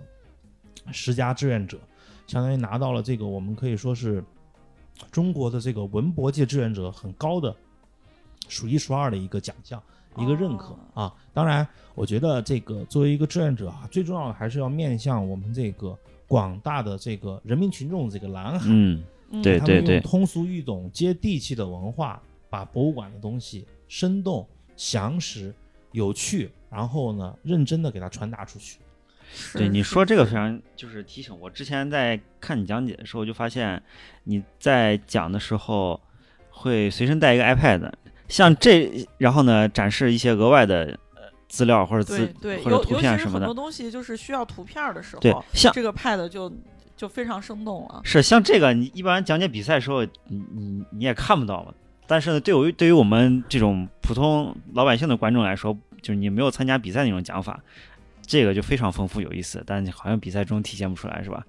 [0.92, 1.78] 十佳志愿者，
[2.28, 4.22] 相当于拿到了这个我们可以说是
[5.10, 7.56] 中国的这个文博界志愿者很高的
[8.50, 9.82] 数一数二的一个奖项。
[10.18, 15.98] 一个认可、啊，当然，我觉得这个作为一个志愿者啊，最重要的还是要面向我们这个
[16.28, 19.04] 广大的这个人民群众这个蓝海，嗯，
[19.42, 25.54] 对对他们用通俗易懂、接地气的文化，把博物馆的东西生动、详实、
[25.92, 28.80] 有趣，然后呢，认真的给它传达出去。
[29.54, 33.82] 对你说这个非常就是提醒我，之前在看你讲解的时候，就发现
[34.26, 36.00] 你在讲的时候
[36.52, 37.92] 会随身带一个 iPad，
[38.28, 43.54] 像这，然后呢展示一些额外的呃资料或者对资对，或者图片什么的是很多。
[43.54, 46.52] 东西就是需要图片儿的时对候，，像这个 Pad 就
[46.96, 48.02] 就非常生动了。
[48.04, 51.74] 是像这个，你一般讲解比赛的时候，你你你也看不到嘛。
[52.06, 57.60] 但是呢，对于对于我们这种普通老百姓的观众来说，就是你没有参加比赛那种讲法，
[58.22, 61.46] 这个就非常丰富有意思，但好像比赛中体现不出来，是吧？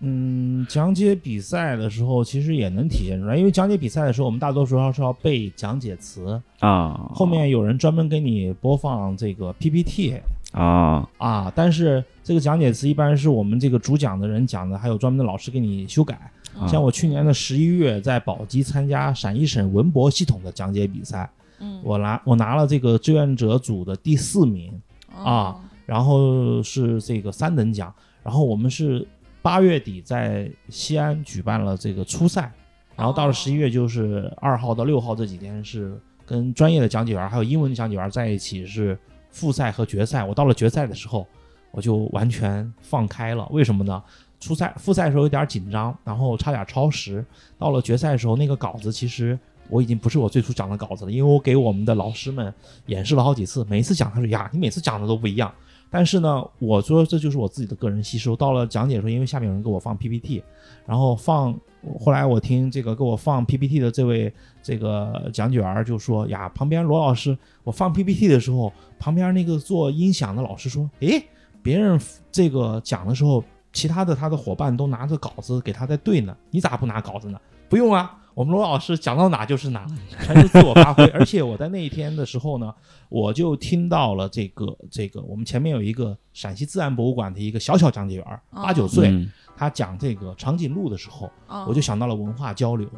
[0.00, 10.14] 嗯，讲解比赛的时候其实也能体现出来，因为讲解比赛的时候，我们大多数要是要背讲解词，啊，后面有人专门给你播放这个 PPT
[10.52, 16.14] 啊，啊，但是这个讲解词一般是我们这个主讲的人讲的，还有专门的老师给你修改。
[16.56, 16.66] 啊。
[16.68, 21.80] 像我去年的十一月在宝鸡参加陕西省文博系统的讲解比赛，嗯。
[21.82, 24.72] 我拿我拿了这个志愿者组的第四名，
[25.12, 25.60] 啊哦。
[25.86, 29.06] 然后是这个三等奖，然后我们是
[29.48, 32.52] 八月底在西安举办了这个初赛，
[32.94, 38.98] 然后到了十一月就是二号到六号这几天是跟专业的讲解员还有英文的讲解员在一起是
[39.30, 40.22] 复赛和决赛。
[40.22, 41.26] 我到了决赛的时候，
[41.70, 44.02] 我就完全放开了，为什么呢？
[44.38, 47.24] 初赛、复赛的时候有点紧张，然后差点超时。
[47.58, 49.38] 到了决赛的时候，那个稿子其实
[49.70, 52.52] 我已经不是我最初讲的稿子了，因为我给我们的老师们
[52.84, 55.50] 演示了好几次，每一次讲他说呀，你每次讲的都不一样。
[55.90, 58.36] 但是呢，我说这就是我自己的个人吸收。
[58.36, 60.42] 到了讲解的时候，因为下面有人给我放 PPT，
[60.86, 61.58] 然后放，
[62.00, 71.24] 后来我听这个给我放 PPT 的这位这个讲解员就说呀，旁边罗老师，我放 PPT 的时候，旁边那个做音响的老师说，诶，
[71.62, 71.98] 别人
[72.30, 77.40] 这个讲的时候，其他的他的伙伴都拿着稿子给他在对呢，你咋不拿稿子呢？
[77.68, 79.84] 不用啊，我们罗老师讲到哪就是哪，
[80.24, 81.04] 全是自我发挥。
[81.06, 82.72] 而且我在那一天的时候呢，
[83.08, 92.88] 我就听到了这个这个，我们前面有一个陕西自然博物馆的一个小小讲解员，哦八九岁，嗯他讲这个长颈鹿的时候，哦我就想到了文化交流。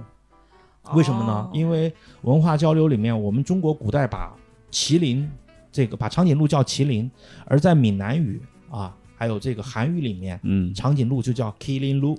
[0.92, 1.32] 为什么呢？
[1.32, 4.36] 哦因为文化交流里面，我们中国古代把
[4.70, 5.26] 麒麟
[5.72, 7.10] 这个把长颈鹿叫麒麟，
[7.46, 12.18] 而在闽南语啊，还有这个韩语里面，嗯，长颈鹿就叫 killing 鹿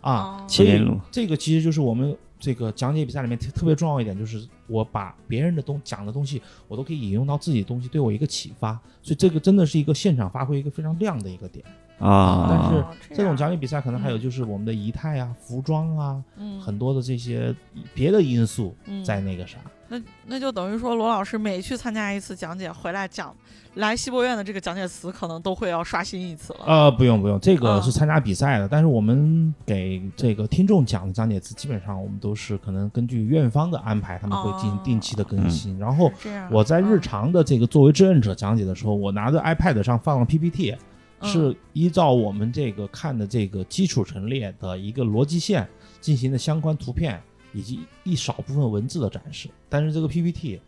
[0.00, 0.12] 啊。
[0.12, 8.72] 哦麒麟鹿，这个其实就是我们这个讲解比赛里面特特别重要一点，就是我把别人的东讲的东西，我都可以引用到自己的东西，对我一个启发。
[9.02, 11.64] 所以这个真的是一个现场发挥一个非常亮的一个点。
[11.98, 17.54] 啊，但是哦这种讲解比赛可能还有就是我们的仪态啊、服装啊，嗯很多的这些
[17.94, 19.58] 别的因素嗯在那个啥。
[19.94, 23.34] 那那就等于说，罗老师每去参加一次讲解，回来讲
[23.74, 26.60] 来西博院的这个讲解词，可能都会要刷新一次了。
[26.66, 35.78] 呃，不用不用，这个啊是参加比赛的，但是我们给这个听众讲的讲解词，基本上我们都是可能根据院方的安排，他们会进行定期的更新。
[35.78, 36.10] 然后
[36.50, 40.76] 我在日嗯常的这个作为志愿者讲解的时候，我拿着 iPad 上放了 PPT，
[41.20, 45.66] 嗯是依照我们这个看的这个基础陈列的一个逻辑线
[46.00, 47.20] 进行的相关图片
[47.54, 49.48] 以及一少部分文字的展示。
[49.70, 50.60] 但是这个 PPT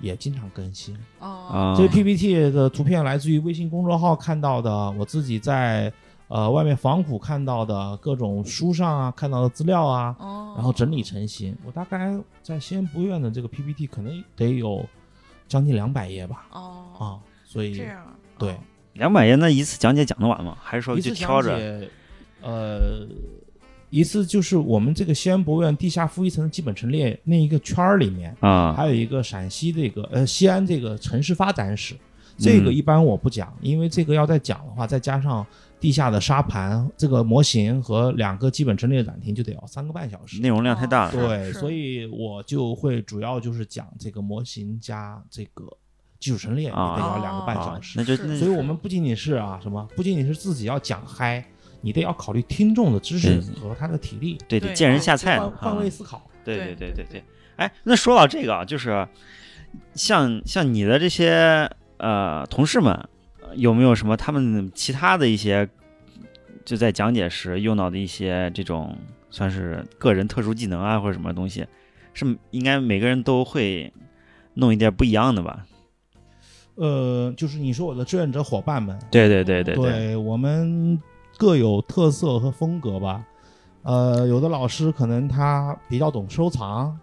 [0.00, 0.94] 也经常更新。
[1.20, 5.90] 哦啊，这个 PPT 的图片来自于微信公众号看到的，我自己在
[6.28, 11.56] 呃外面仿古看到的各种书上啊看到的资料啊，哦，然后整理成型。
[11.64, 14.84] 我大概在西安博物院的这个 PPT 可能得有
[15.46, 17.04] 将近两百页吧，哦啊，
[17.44, 18.04] 所以这样
[18.38, 18.56] 对哦
[18.94, 20.56] 两百页那一次讲解讲得完吗？
[20.60, 21.88] 还是说一次就挑着？
[22.42, 23.06] 呃，
[23.92, 31.94] 一次就是我们这个西安博物院地下负一层的基本陈列那一个圈儿里面，啊还有一个陕西这个呃西安这个城市发展史，
[32.38, 35.46] 这个嗯一般我不讲，因为这个要再讲的话，再加上
[35.78, 40.40] 地下的沙盘这个模型和两个基本陈列展厅，就得要三个半小时。
[40.40, 41.12] 内容量太大了。
[41.12, 45.64] 对，所以我就会主要就是讲这个模型加这个
[46.18, 47.98] 基础陈列，也得啊要两个半哦小时。
[47.98, 51.44] 那就是那所以我们不仅仅是啊什么，不仅仅是自己要讲嗨，
[51.82, 55.50] 你得要考虑听众的知识和他的体力，对对，对见人下菜换。
[55.50, 56.22] 换位啊思考。
[56.42, 57.24] 对对对对对对。
[57.56, 59.06] 哎，那说到这个啊，就是
[59.94, 62.92] 像像你的这些呃同事们，
[63.42, 65.68] 呃有没有什么他们其他的一些
[66.64, 68.96] 就在讲解时用到的一些这种
[69.30, 71.66] 算是个人特殊技能啊，或者什么东西，
[72.14, 73.92] 是应该每个人都会
[74.54, 75.66] 弄一点不一样的吧？
[76.74, 80.98] 呃，就是你说我的志愿者伙伴们，对对对对对，对我们
[81.36, 83.24] 各有特色和风格吧。
[83.82, 86.96] 呃，有的老师可能他比较懂收藏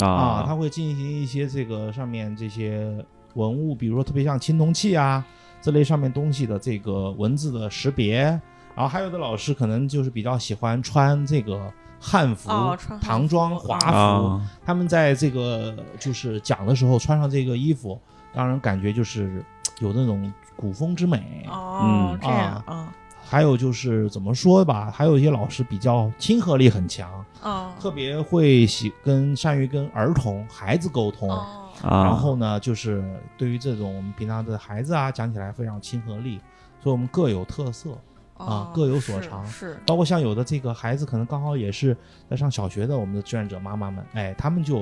[0.00, 3.04] 啊，他会进行一些这个上面这些
[3.34, 5.24] 文物，比如说特别像青铜器啊
[5.62, 8.40] 这类上面东西的这个文字的识别。
[8.74, 18.00] 然后还有的老师可能就是比较喜欢穿这个汉服、哦汉服唐装、华服，啊他们在这个就是讲的时候穿上这个衣服，
[18.32, 19.44] 让人感觉就是
[19.80, 21.46] 有那种古风之美。
[21.50, 22.92] 哦嗯，这样啊
[23.30, 31.30] 还有就是怎么说吧，还有一些老师比较亲和力很强，哦特别会喜跟善于跟儿童、孩子沟通。
[31.30, 33.02] 哦啊，然后呢，就是
[33.38, 36.38] 对于这种我们平常的孩子啊，讲起来非常亲和力，
[36.82, 37.92] 所以我们各有特色。
[37.92, 41.94] 啊哦各有所长是包括像有的这个孩子可能刚好也是
[42.26, 44.78] 在上小学的，我们的志愿者妈妈们，哎，他们就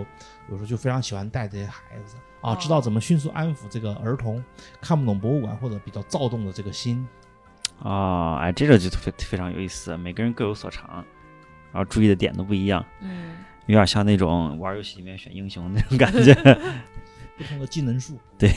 [0.49, 4.41] 有时候就非常喜欢带这些孩子啊，哦知道怎么迅速安抚这个儿童
[4.81, 7.05] 看不懂博物馆或者比较躁动的这个心。
[7.83, 11.05] 啊，哎，这个就非非常有意思，每个人各有所长，
[11.73, 16.35] 然后注意的点都不一样，嗯有点像那种玩游戏里面选英雄那种感觉。
[17.37, 18.51] 不同的技能树，对，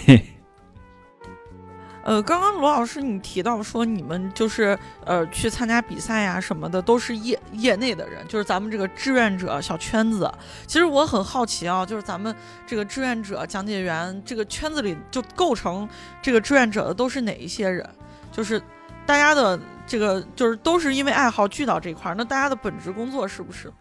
[2.03, 10.33] 呃，刚刚罗老师你提到说你们就是呃去参加比赛呀什么的，都是业业内的人，就是咱们这个志愿者小圈子。
[10.65, 15.87] 其实我很好奇啊，就是咱们这个志愿者讲解员这个圈子里，就构成
[16.23, 17.87] 这个志愿者的都是哪一些人？
[18.31, 18.59] 就是
[19.05, 23.71] 大家的这个就是都是因为爱好聚到这块儿，那大家的本职工作是不是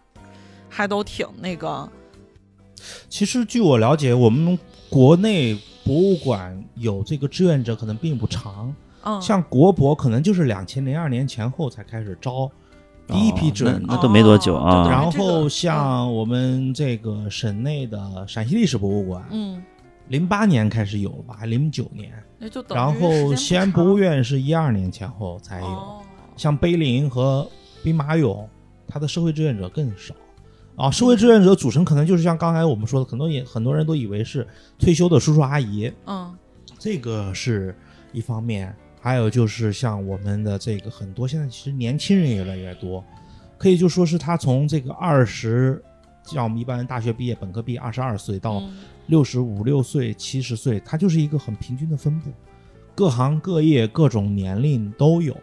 [0.69, 1.89] 还都挺那个？
[3.09, 4.59] 其实据我了解，我们
[4.89, 5.55] 国内
[5.85, 12.51] 博物馆有这个志愿者可能并不长，嗯，像国博可能就是两千零二年前后才开始招
[13.07, 13.81] 第一批志愿者。
[13.81, 19.63] 哦那那都没多久啊然后像我们这个省内的陕西历史博物馆，嗯，
[20.11, 22.13] 零八年开始有了吧，还零九年。
[22.69, 25.67] 然后西安博物院是一二年前后才有。
[25.67, 26.03] 哦
[26.37, 27.47] 像碑林和
[27.85, 28.47] 兵马俑，
[28.89, 30.15] 它的社会志愿者更少。
[30.75, 34.49] 啊，社会志愿者组成可能就是像刚才我们说的，很多也很多人都以为是
[34.79, 36.35] 退休的叔叔阿姨，嗯
[36.79, 37.77] 这个是
[38.11, 38.75] 一方面。
[39.03, 43.05] 还有就是像我们的这个很多现在其实年轻人也越来越多，
[43.59, 45.83] 可以就说是他从这个二十，
[46.25, 48.79] 像我们一般大学毕业、本科毕业二十二岁到嗯
[49.11, 52.31] 六十五六岁、七十岁，它就是一个很平均的分布，
[52.95, 55.37] 各行各业、各种年龄都有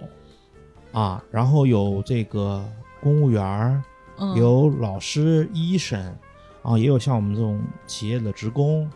[0.94, 1.22] 啊。
[1.30, 2.64] 然后有这个
[3.02, 3.84] 公务员儿，
[4.18, 6.18] 嗯有老师、医生
[6.62, 8.90] 啊，也有像我们这种企业的职工，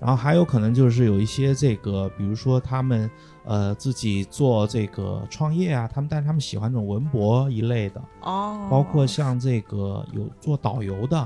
[0.00, 3.08] 然后还有可能就是有一些这个，比如说他们
[3.44, 11.16] 呃自己做这个创业啊，他们但是他们喜欢这种文博一类的，哦，包括像这个有做导游的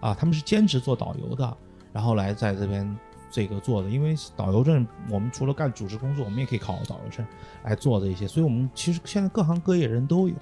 [0.00, 1.56] 啊，他们是兼职做导游的，
[1.94, 2.94] 然后来在这边
[3.30, 3.88] 这个做的。
[3.88, 7.24] 因为导游证，我们除了干组织工作，我们也可以考导游证
[7.62, 8.28] 来做这一些。
[8.28, 10.34] 所以我们其实现在各行各业人都有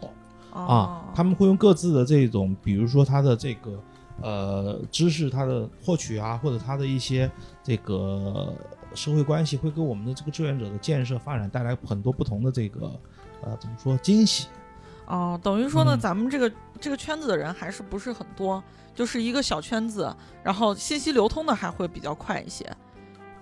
[0.51, 3.83] 啊哦，他们会用各自的这种，比如说他的这个
[4.21, 7.31] 呃知识，他的获取啊，或者他的一些
[7.63, 8.53] 这个
[8.95, 12.93] 社会关系，会给我们的这个志愿者的建设发展带来很多不同的这个
[13.43, 14.49] 呃怎么说惊喜。
[15.07, 16.51] 哦，等于说呢，嗯咱们这个
[16.81, 18.63] 这个圈子的人还是不是很多，
[18.95, 22.65] 就是一个小圈子，然后信息流通的还会比较快一些。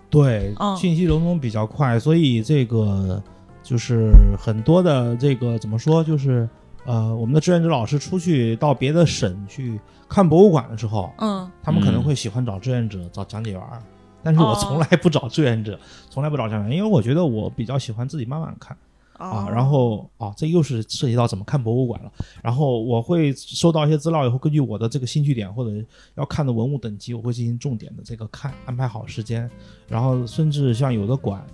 [0.09, 3.23] 对，嗯信息流通比较快，所以这个
[3.63, 6.49] 就是很多的这个怎么说，就是
[6.85, 13.81] 呃，我们的志愿者老师出去到别的省去看博物馆的时候，嗯他们可能嗯会喜欢找志愿者、找讲解员儿，
[14.25, 18.77] 但是我哦从来不找志愿者，从来不找讲解员，因为我觉得我比较喜欢自己慢慢看。
[19.21, 22.11] 啊，哦然后啊，这又是涉及到怎么看博物馆了。
[22.43, 29.49] 然后我会收到一些资料以后，根据我的这个兴趣点或者要看的文物等级，我会进行重点的这个看，安排好时间。
[29.87, 31.45] 然后甚至像有的馆，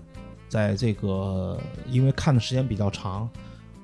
[0.48, 1.58] 在这个
[1.90, 3.28] 因为看的时间比较长，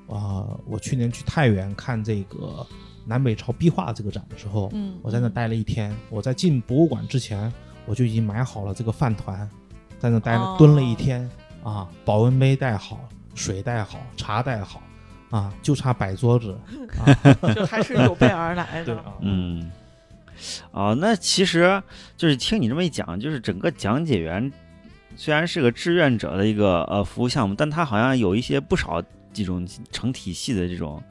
[0.09, 2.65] 啊、我去年去太原看这个
[3.05, 5.93] 南北朝壁画这个展的时候，嗯，我在那待了一天。
[6.09, 7.53] 我在进博物馆之前，
[7.85, 9.51] 我就已经买好了这个饭团，
[9.99, 11.29] 在那待了、哦蹲了一天
[11.65, 13.01] 啊，保温杯带好，
[13.35, 14.83] 水带好，茶带好
[15.31, 16.59] 啊，就差摆桌子
[17.05, 17.55] 啊。
[17.55, 19.03] 就还是有备而来的。
[19.21, 19.71] 嗯，
[20.71, 21.83] 哦，那其实
[22.17, 24.51] 就是听你这么一讲，就是整个讲解员
[25.17, 29.03] 虽然是个志愿者的一个呃服务项目，但他好像有一些不少
[29.33, 31.03] 这种成体系的这种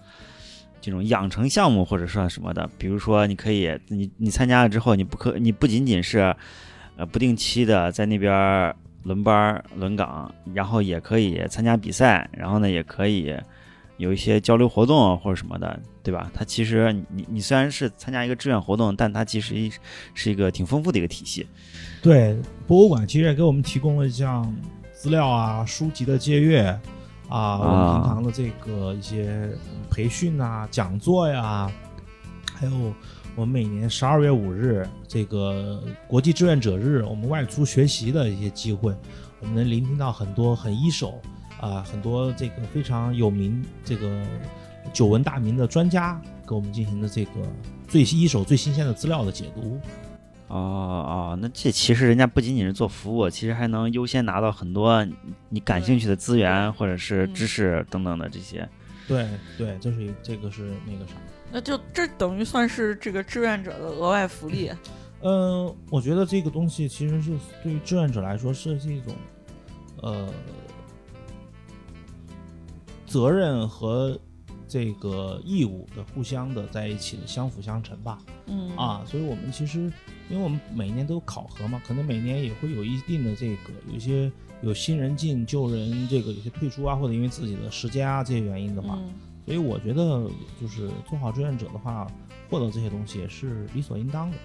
[0.79, 6.35] 这种养成项目或者算什么的，比如说你可以你你参加了之后，你不可你不仅仅是
[6.97, 13.35] 呃不定期的在那边儿轮班轮岗，然后也可以参加比赛，然后呢也可以
[13.97, 16.31] 有一些交流活动或者什么的，对吧？
[16.33, 19.71] 它其实你你你虽然是参加一个志愿活动，但它其实一
[20.13, 21.47] 是一个挺丰富的一个体系。
[22.01, 22.35] 对，
[22.67, 24.53] 博物馆其实也给我们提供了像
[24.93, 26.67] 资料啊、书籍的借阅
[27.29, 29.49] 啊，我们平常的这个一些
[29.89, 31.71] 培训啊、讲座呀，
[32.53, 32.93] 还有
[33.35, 38.93] 我们每年十二月五日这个国际志愿者日，我们外出学习的一些机会，
[39.39, 41.21] 我们能聆听到很多很一手
[41.59, 44.21] 啊，很多这个非常有名这个
[44.91, 47.31] 久闻大名的专家给我们进行的这个
[47.87, 49.79] 最一手、最新鲜的资料的解读。
[50.47, 55.15] 哦哦，那这其实人家不仅仅是做服务，其实还能优先拿到很多你
[55.47, 58.67] 你感兴趣的资源或者是知识等等的这些。
[59.07, 59.25] 对
[59.57, 61.13] 对，这是这个是那个啥。
[61.51, 64.71] 那就这等于算是这个志愿者的额外福利。
[65.21, 69.13] 嗯，我觉得这个东西其实是对于志愿者来说是是一种，
[70.01, 70.33] 呃，
[73.05, 74.19] 责任和
[74.67, 78.17] 这个义务的互相的在一起的相辅相成吧。
[78.47, 79.79] 嗯啊，所以我们其实，
[80.29, 84.31] 因为我们每年都有考核嘛，可能每年也会有一定的这个，有些
[84.61, 89.13] 有新人进旧人这个有些退出啊，或者因为自己的时间啊这些原因的话，嗯
[89.45, 90.29] 所以我觉得
[90.59, 92.07] 就是做好志愿者的话，
[92.49, 94.37] 获得这些东西也是理所应当的。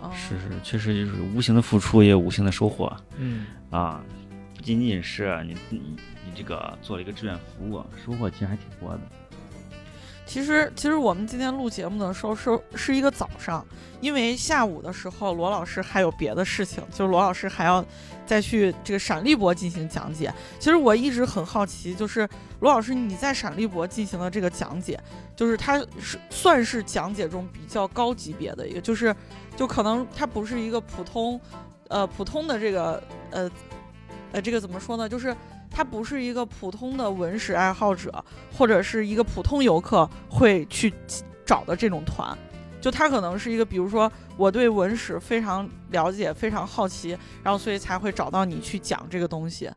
[0.00, 4.04] 哦是是，确实就是无形的付出也有无形的收获嗯，啊，
[4.56, 5.78] 不仅仅是你你
[6.26, 9.00] 你这个做了一个志愿服务，收获其实还挺多的。
[10.26, 13.64] 其实，其实我们今天录节目的时候是是一个早上，
[14.00, 17.84] 因为下午的时候罗老师还有别的事情，就是罗老师还要
[18.26, 20.32] 再去这个陕历博进行讲解。
[20.58, 22.26] 其实我一直很好奇，就是
[22.64, 24.98] 罗老师你在陕历博进行的这个讲解，
[25.36, 29.14] 就是它是算是讲解中比较高级别的一个，就是
[29.54, 31.38] 就可能它不是一个普通，
[31.88, 33.50] 呃普通的这个呃
[34.32, 35.36] 呃这个怎么说呢，就是。
[35.76, 38.24] 它不是一个普通的文史爱好者，
[38.56, 40.94] 或者是一个普通游客会去
[41.44, 42.38] 找的这种团，
[42.80, 49.68] 就他可能是一个，比如说我对文史非常了解，非常好奇，然后所以才会找到你去讲这个东西。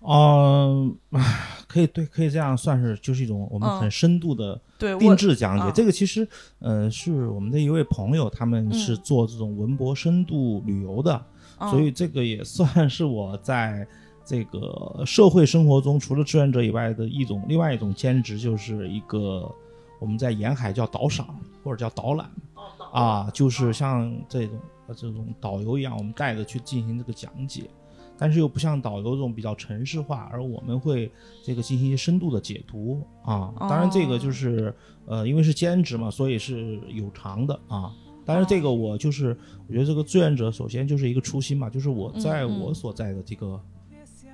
[0.00, 3.80] 嗯、唉可以对，可以这样算是就是一种我们嗯。
[3.80, 4.60] 很深度的
[4.98, 5.64] 定制讲解。
[5.64, 6.26] 啊这个其实，
[6.60, 11.24] 呃，是我们的一位朋友，他们是嗯做这种文博深度旅游的，
[11.58, 11.70] 嗯。
[11.70, 13.86] 所以这个也算是我在
[14.24, 19.52] 这个社会生活中，除了志愿者以外的一种另外一种兼职，就是一个
[19.98, 21.26] 我们在沿海叫导赏
[21.62, 22.30] 或者叫导览。
[22.92, 27.68] 啊，就是像这种呃这种导游一样，我们带着去进行这个讲解。
[28.18, 31.10] 但是又不像导游这种比较城市化，而我们会
[31.44, 33.52] 这个进行一些深度的解读啊。
[33.60, 34.74] 当然，这个就是
[35.06, 37.92] 呃，因为是兼职嘛，所以是有偿的啊。
[38.24, 39.36] 但是这个我就是，
[39.68, 43.60] 我觉得这个志愿者首先就是一个初心嘛，就是我在我所在的这个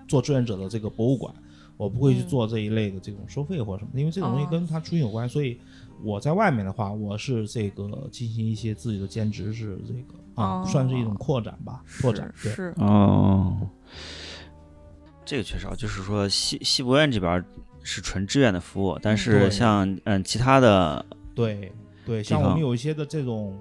[0.08, 1.34] 做志愿者的这个博物馆，
[1.76, 5.28] 我不会去嗯做这一类的这种收费或者什么，因为这种东西哦跟他初心有关。
[5.28, 5.60] 所以
[6.02, 12.50] 我在外面的话，我是这个进行一些自己的兼职，是这个啊，哦算是一种扩展吧，拓展对。
[12.50, 13.56] 是是哦，
[15.24, 17.44] 这个确实啊，就是说西西博院这边
[17.82, 21.72] 是纯志愿的服务，但是像嗯其他的对
[22.04, 23.56] 对，像我们有一些的这种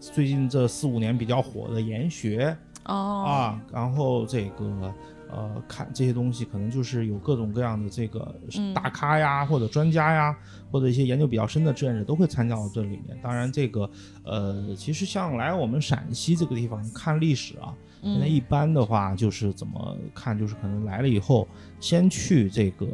[0.00, 4.92] 最近这四五年比较火的研学哦啊，然后这个
[5.32, 8.74] 呃看这些东西，可能就是有各种各样的这个嗯。
[8.74, 10.36] 大咖呀，或者专家呀，
[10.70, 13.18] 或者一些研究比较深的志愿者都会参加到这里面。
[13.22, 13.90] 当然，这个
[14.24, 18.30] 呃，其实像来我们陕西这个地方看历史啊，现在嗯。
[18.30, 21.48] 一般的话就是怎么看，就是可能来了以后，
[21.80, 22.86] 先去这个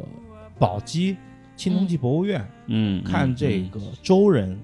[0.57, 1.17] 宝鸡
[1.55, 4.57] 青铜器博物院，嗯，看这个周人，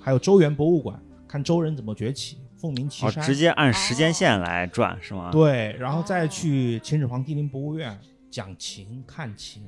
[0.00, 3.24] 还有周原博物馆，看周人怎么崛起，凤鸣岐哦，山。
[3.24, 5.30] 直接按时间线来转是吗？
[5.30, 7.98] 对，然后再哦去秦始皇帝陵博物院
[8.30, 9.62] 讲秦看秦，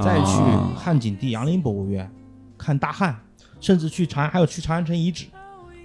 [0.00, 2.10] 再去哦汉景帝杨陵博物院
[2.56, 3.18] 看大汉，
[3.60, 5.26] 甚至去长安，还有去长安城遗址，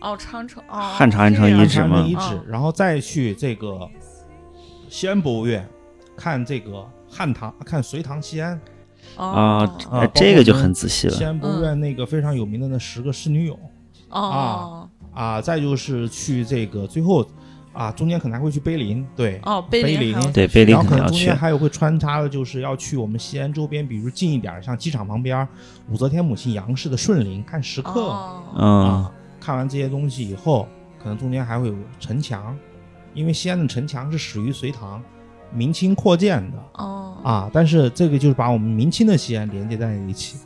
[0.02, 1.88] 哦，长城哦，汉长安城遗址吗？
[1.88, 3.90] 长安城遗址嗯，然后再去这个
[4.90, 5.68] 西安博物院
[6.16, 8.60] 看这个汉唐，看隋唐西安。
[9.18, 9.78] 啊
[10.16, 11.14] 这个就很仔细了。
[11.14, 13.58] 西安博物院那个非常有名的那十个仕女俑
[14.10, 14.20] 哦。
[14.20, 14.85] 啊，
[15.42, 17.26] 再就是去这个最后
[17.74, 20.32] 啊，中间可能还会去碑林，对，哦，碑碑林。
[20.32, 25.48] 对碑林然后可能中间还有会穿插的，就是要去我们西安周边，比如近一点，像机场旁边
[25.90, 29.12] 武则天母亲杨氏的顺陵看石刻、啊。
[29.42, 30.68] 看完这些东西以后，
[31.02, 32.58] 可能中间还会有城墙，
[33.14, 35.04] 因为西安的城墙是始于隋唐，
[35.54, 36.58] 明清扩建的。
[36.76, 37.18] 哦。
[37.24, 37.50] 啊。
[37.54, 40.38] 但是这个就是把我们明清的西安连接在一起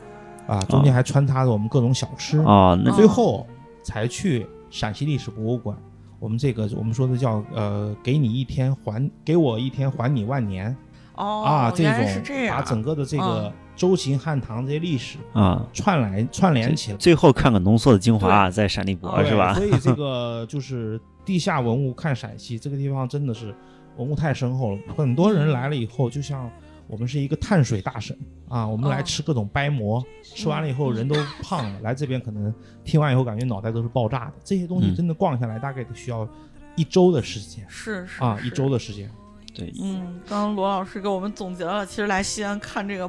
[0.46, 2.40] 啊，中间还穿插着我们各种小吃。
[2.40, 3.46] 啊，那最后
[3.84, 5.76] 才去陕西历史博物馆。
[6.18, 10.76] 我们这个我们说的叫呃，给你一天还给我一天还你万年、
[11.14, 19.54] 哦啊，这种把，整个的这个嗯周秦汉唐这些历史啊，串来串联起来，最后看个浓缩的精华，在陕历博哦是吧？
[19.54, 23.54] 所以这个就是地下文物看陕西这个地方真的是
[23.96, 26.50] 文物太深厚了，很多人来了以后就像。
[26.90, 28.16] 我们是一个碳水大省
[28.48, 32.52] 啊，我们来哦吃各种掰馍，吃完了以后人都胖了，来这边可能
[32.84, 34.32] 听完以后感觉脑袋都是爆炸的。
[34.42, 36.28] 这些东西嗯真的逛下来大概得需要
[36.74, 39.08] 一周的时间是是啊，是一周的时间。
[39.54, 43.08] 对，嗯，刚刚罗老师给我们总结了，其实来西安看这个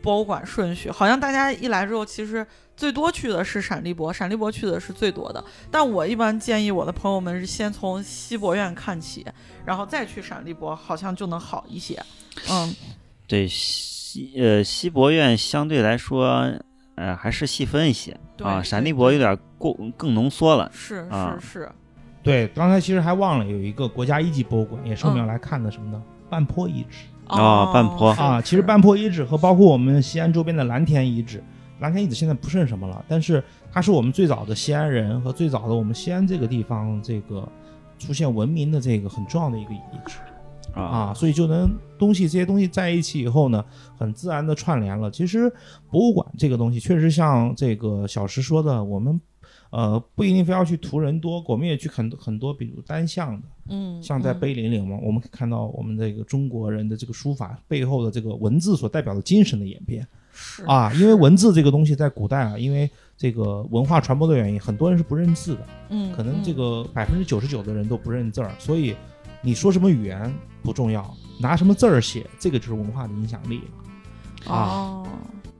[0.00, 2.44] 博物馆顺序，好像大家一来之后，其实
[2.76, 5.44] 最多去的是陕历博，陕历博去的是最多的。
[5.70, 9.24] 但我一般建议我的朋友们是先从西博院看起，
[9.64, 12.00] 然后再去陕历博，好像就能好一些。
[12.48, 12.74] 嗯，
[13.32, 16.52] 对西呃西博院相对来说，
[16.96, 20.70] 呃还是细分一些啊，陕对历博有点过更浓缩了。
[20.70, 21.72] 是啊是是，
[22.22, 26.02] 对，刚才其实还忘了有一个国家一级博物馆，也是我们嗯要来看的什么呢？
[26.28, 28.38] 半坡遗址哦半坡啊。
[28.42, 31.42] 其实半坡遗址和包括我们西安周边的蓝田遗址，
[31.80, 37.48] 蓝田遗址现在不剩什么了，但是它是我们最早的西安人和最早的我们西安这个地方这个
[37.98, 40.18] 出现文明的这个很重要的一个遗址。
[40.72, 43.64] 啊啊，所以就能东西这些东西在一起以后呢，
[43.98, 45.10] 很自然的串联了。
[45.10, 45.52] 其实
[45.90, 49.20] 博物馆这个东西确实像这个小石说的，我们
[49.70, 65.66] 呃不一定非要去图人多，我们也去很多很多，比如单向的，嗯，像在嗯碑林里嘛，我们可以看到我们这个中国人的这个书法背后的这个文字所代表的精神的演变是啊，因为文字这个东西在古代啊，因为这个文化传播的原因，很多人是不认字的。
[65.90, 68.96] 嗯，可能这嗯个百分之九十九的人都不认字儿，所以
[69.42, 70.32] 你说什么语言
[70.62, 73.60] 不重要，拿什么字儿写，这个就是文化的影响力
[74.46, 74.52] 了。
[74.52, 75.08] 啊哦，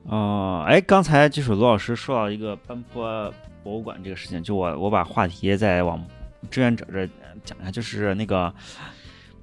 [0.05, 6.05] 哦，哎，刚才就是罗老师说到一个班坡博物馆这个事情，就我我把话题再往
[6.51, 8.53] 志愿者这呃讲一下，就是那个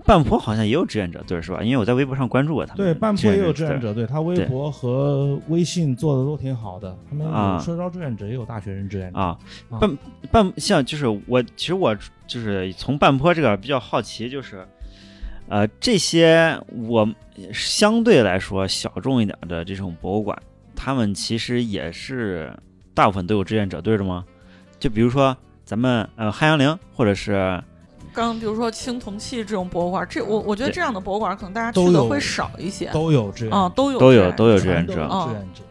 [0.10, 1.62] 半坡好像也有志愿者队是吧？
[1.62, 2.84] 因为我在微博上关注过他们。
[2.84, 3.80] 对，半坡也有志愿。
[3.80, 9.20] 者队，他微博和微信做的都挺好的，他们啊有社招志愿者，也有大学生志愿者。
[9.20, 9.38] 啊
[9.70, 9.98] 啊，半
[10.32, 11.96] 半像就是我，其实我
[12.26, 14.68] 就是从半坡这个比较好奇，就是，
[15.48, 17.08] 呃，这些我
[17.54, 20.36] 相对来说小众一点的这种博物馆，
[20.76, 22.52] 他们其实也是
[22.96, 24.26] 大部分都有志愿者队的吗？
[24.80, 27.62] 就比如说咱们呃汉阳陵，或者是
[28.20, 32.90] 刚比如说青铜器这种博物馆，这我我觉得这样的博物馆可能大家去的会少一些。
[32.92, 35.62] 都有志愿者，啊，都有都有志愿者都有志愿者全都有哦志愿者。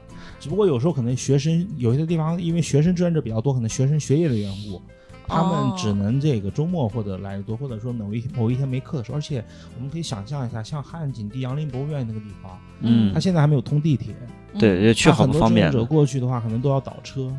[0.41, 4.81] 只不过有时候可能学生有些地方因为学生志愿者比较多，可能学生学业的缘故，
[5.27, 9.19] 他们哦只能这个周末或者来的多，或者说某一某一天没课的时候。
[9.19, 9.45] 而且
[9.77, 14.15] 我们可以想象一下，像汉景帝杨陵博物院那个地方，嗯它，现在还没有通地铁，
[14.59, 15.95] 对，也去很不方便多志愿者。
[15.95, 17.31] 过去的话，可能都要倒车。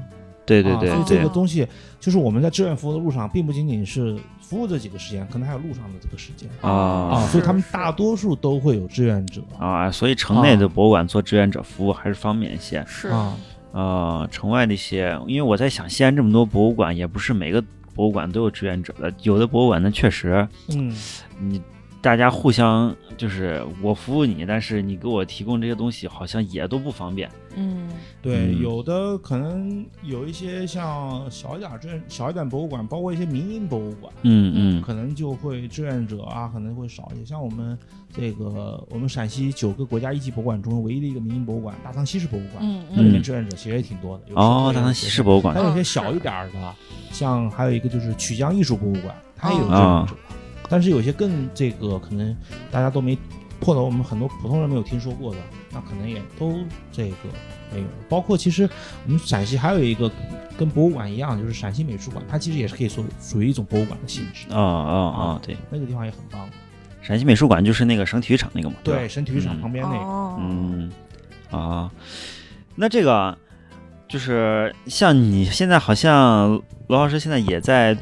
[0.45, 1.67] 对对对啊所以这个东西
[1.99, 4.19] 就是我们在志愿服务的路上，并不仅仅是
[4.49, 7.27] 服务这几个时间，可能还有路上的这个时间啊啊。
[7.27, 12.83] 所以他们大多数都会有志愿者啊，所以城内的博物馆做志愿者服务还是方便一些。
[12.87, 13.37] 是啊。
[13.71, 20.91] 呃，城外的一些，因为我在想，西安这么多博物馆，也不是每个博物馆都有志愿者的，有的博物馆呢，确实嗯，
[21.39, 21.61] 你
[22.01, 27.29] 大家互相就是我服务你，但是你给我提供这些东西，好像也都不方便。
[27.55, 27.89] 嗯
[28.21, 37.25] 对，嗯有的可能有一些像小一点儿志愿小一点博物馆，包括一些民营博物馆，嗯嗯可能就会志愿者啊，可能会少一些。
[37.25, 37.77] 像我们
[38.13, 44.23] 这个我们陕西九个国家一级博物馆中唯一的一个民营博物馆——大唐西市博物馆，嗯那里面嗯志愿者其实也挺多的。
[44.27, 46.75] 有哦，大唐西市博物馆还有一些嗯小一点儿的，
[47.11, 50.21] 像还有一个就是曲江艺术博物馆，它也有志哦愿者，
[50.69, 52.35] 但是有些更这个可能
[52.71, 53.17] 大家都没
[53.65, 55.39] 或者我们很多普通人没有听说过的，
[55.71, 56.59] 那可能也都
[56.91, 57.15] 这个
[57.73, 57.87] 没有。
[58.07, 58.69] 包括其实
[59.05, 60.09] 我们陕西还有一个
[60.57, 64.47] 跟博物馆一样，就是陕西美术馆，它其实也是可以说属于一种博物馆的性质。
[64.53, 66.47] 啊啊啊，对，那个地方也很棒。
[67.01, 68.75] 陕西美术馆就是那个省体育场那个嘛？
[68.83, 69.97] 对，吧省体育场嗯旁边那个。
[69.97, 70.91] 哦，嗯
[71.49, 71.91] 啊，
[72.75, 73.37] 那这个
[74.07, 76.49] 就是像你现在好像
[76.87, 77.97] 罗老师现在也在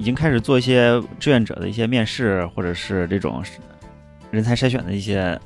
[0.00, 3.44] 已经开始做一些志愿者的一些面试，或者是这种
[4.30, 5.38] 人才筛选的一些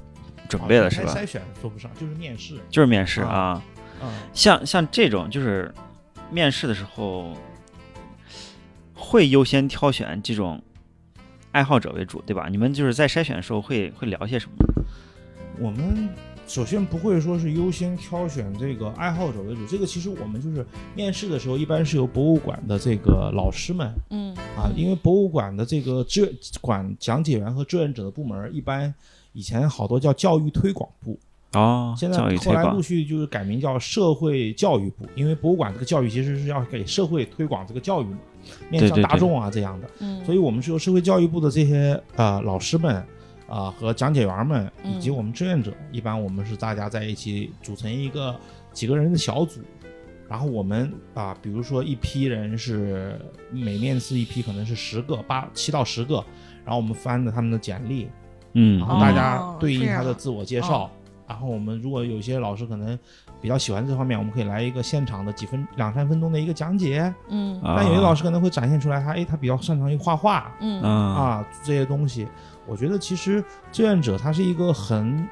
[0.48, 1.10] 准备了，是吧？
[1.10, 2.54] 啊筛选说不上，就是面试。
[2.70, 3.62] 就是面试啊啊，
[4.00, 5.74] 嗯，像像这种就是
[6.30, 7.36] 面试的时候
[8.94, 10.62] 会优先挑选这种
[11.50, 12.46] 爱好者为主，对吧？
[12.48, 14.54] 你们就是在筛选的时候会会聊些什么？
[15.58, 16.08] 我们
[16.46, 20.64] 首先不会说是优先挑选这个爱好者为主，这个其实我们就是
[20.94, 24.34] 面试的时候，一般是由博物馆的这个老师们嗯。
[24.56, 28.94] 啊，因为博物馆的这个志愿馆讲解员和志愿者的部门，一般
[29.32, 31.18] 以前好多叫教育推广部，
[31.54, 38.18] 哦，现在后来陆续就是改名叫社会教育部，因为博物馆这个教育其实是要给社会推广这个教育嘛，
[38.70, 39.90] 面向大众啊这样的。
[39.98, 43.04] 嗯，所以我们是由社会教育部的这些呃老师们
[43.48, 45.16] 啊、和讲解员们，以及嗯。
[45.16, 48.34] 我们志愿者，一般我们是大家在一起组成一个
[48.72, 49.60] 几个人的小组，
[50.28, 53.20] 然后我们啊、比如说一批人是
[53.50, 56.24] 每面试一批可能是十个八七到十个，
[56.64, 58.08] 然后我们翻着他们的简历，
[58.54, 60.90] 嗯然后大家哦对应他的自我介绍。
[61.26, 62.98] 然后我们如果有些老师可能
[63.40, 67.12] 比较喜欢这方面，我们可以来一个现场的几分两三分钟的一个讲解。
[67.30, 67.76] 嗯啊。
[67.78, 70.82] 但有些老师可能会展现出来他，哎，他比较擅长于画画，嗯。
[70.82, 72.28] 啊啊，这些东西，
[72.66, 75.28] 我觉得其实志愿者他是一个很，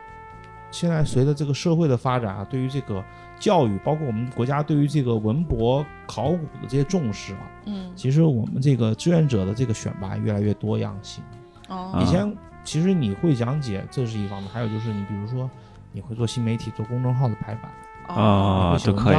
[0.71, 3.03] 现在随着这个社会的发展啊，对于这个
[3.39, 7.91] 教育，包括我们国家对于这个文博考古的这些重视啊，嗯。
[7.97, 11.23] 其实我们这个志愿者的这个选拔越来越多样性。
[11.69, 11.93] 哦。
[11.95, 12.03] 啊。
[12.03, 15.51] 以前其实你会讲解，这是一方面，还有就是你比如说
[15.93, 19.17] 你会做新媒体，做公众号的排版，啊，写都可以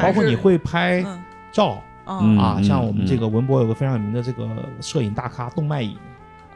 [0.00, 1.22] 包括你会拍嗯。
[1.52, 4.48] 照啊，像我们这嗯个文博有个非常有名的这个
[4.80, 5.96] 摄影大咖动漫影。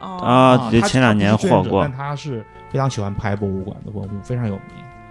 [0.05, 4.61] 哦啊对他前两年火过但他是非常喜欢拍博物馆的文物，非常有名。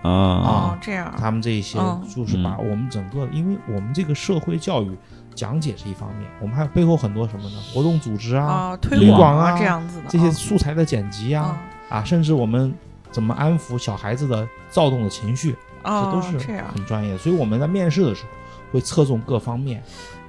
[0.03, 4.95] 啊哦这样他们这一些嗯就是把我们整个，因为我们这个社会教育
[5.35, 7.57] 讲解是一方面，我们还有背后很多什么呢？
[7.73, 12.75] 活动组织啊，啊推推广啊啊这样子的这些啊素材的剪辑啊，啊啊，甚至我们
[13.11, 16.37] 怎么安抚小孩子的躁动的情绪，这哦都是。
[16.75, 17.19] 很专业的。
[17.19, 18.29] 所以我们在面试的时候
[18.73, 19.83] 会侧重各方面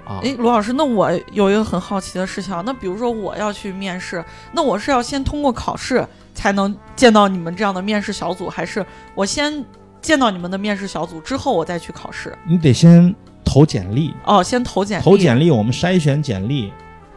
[0.05, 0.21] 啊。
[0.23, 9.63] 哎，罗老师，那我有一个很好奇的事情啊，那比如说我要去面试，那我是要先通过考试才能见到你们这样的面试小组，还是我先
[10.01, 12.37] 见到你们的面试小组之后我再去考试？
[12.47, 15.03] 你得先投简历，哦，先投简历。
[15.03, 16.71] 投简历，我们筛选简历，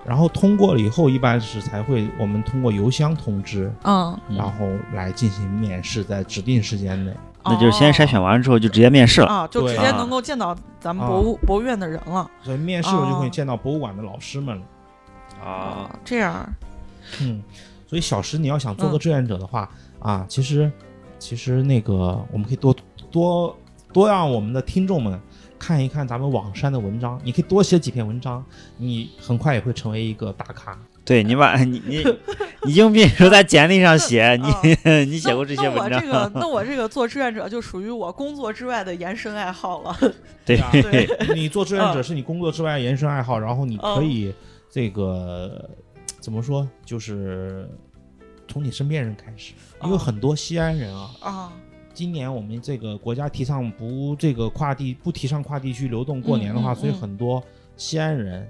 [0.04, 7.12] 然后通过了以后，一般是才会我们通过邮箱通知，嗯，嗯然后来进行面试，在指定时间内。
[7.50, 9.26] 那就是先筛选完之后就直接面试了。
[9.26, 9.96] 啊，就直接啊。
[9.96, 11.08] 能够见到咱们啊。
[11.08, 12.30] 博物、博物院的人了。
[12.42, 13.30] 所以面试我就会哦。
[13.30, 14.62] 见到博物馆的老师们了。
[15.44, 16.52] 啊，这样
[17.20, 17.42] 嗯，
[17.86, 18.98] 所以小石，你要想做个嗯。
[18.98, 19.68] 志愿者的话、
[20.00, 20.70] 啊，其实
[21.18, 21.94] 其实那个
[22.32, 22.74] 我们可以多
[23.10, 23.56] 多
[23.92, 25.18] 多让我们的听众们
[25.58, 28.44] 看一看咱们网山的文章，你可以多写几篇文章，
[28.76, 30.76] 你很快也会成为一个大咖。
[31.08, 32.04] 对你把你你
[32.64, 34.60] 你应聘时候在简历上写 你啊
[35.08, 39.96] 你写过这些文章那我这，个， 那我这个做志愿者就属于我工作之外的延伸爱好了。
[40.44, 44.34] 对啊对你做志愿者嗯是你工作之外的延伸爱好，然后你可嗯以
[44.70, 45.68] 这个
[46.20, 47.66] 怎么说，就是
[48.46, 51.52] 从你身边人开始，因为哦很多西安人啊，啊，
[51.94, 57.42] 今年我们这个国家提倡不这个跨地不提倡跨地区流动过年的话，嗯嗯所以嗯很多
[57.78, 58.46] 西安人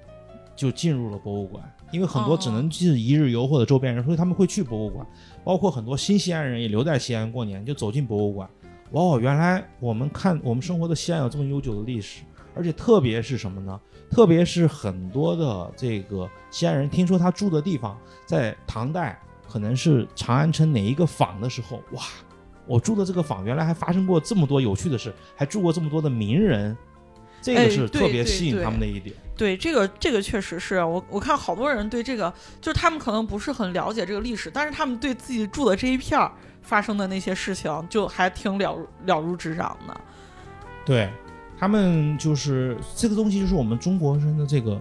[0.56, 5.06] 就进入了博物馆，因为很多只哦能是一日游或者周边人，所以他们会去博物馆。
[5.44, 8.48] 包括很多新西安人也留在西安过年，就走进博物馆。
[8.92, 12.22] 哇，原来我们看我们生活的西安有这么悠久的历史，
[12.54, 13.80] 而且特别是什么呢？
[14.10, 22.02] 特别是很多的这个西安人，听说他住的地方在唐代可能是长安城哪一个坊的时候，哇，
[22.66, 26.74] 我住的这个坊原来还发生过这么多有趣的事，还住过这么多的名人，
[27.40, 29.14] 这哎个是特别吸引他们的一点。
[29.36, 40.00] 对这个这个确实是我我看好多人对这个，就是他们可能不是很了解这个历史，但是他们对自己住的这一片儿发生的那些事情，就还挺了如了如指掌的。
[40.84, 41.08] 对
[41.56, 44.78] 他们就是这个东西，就是我们中国人的这个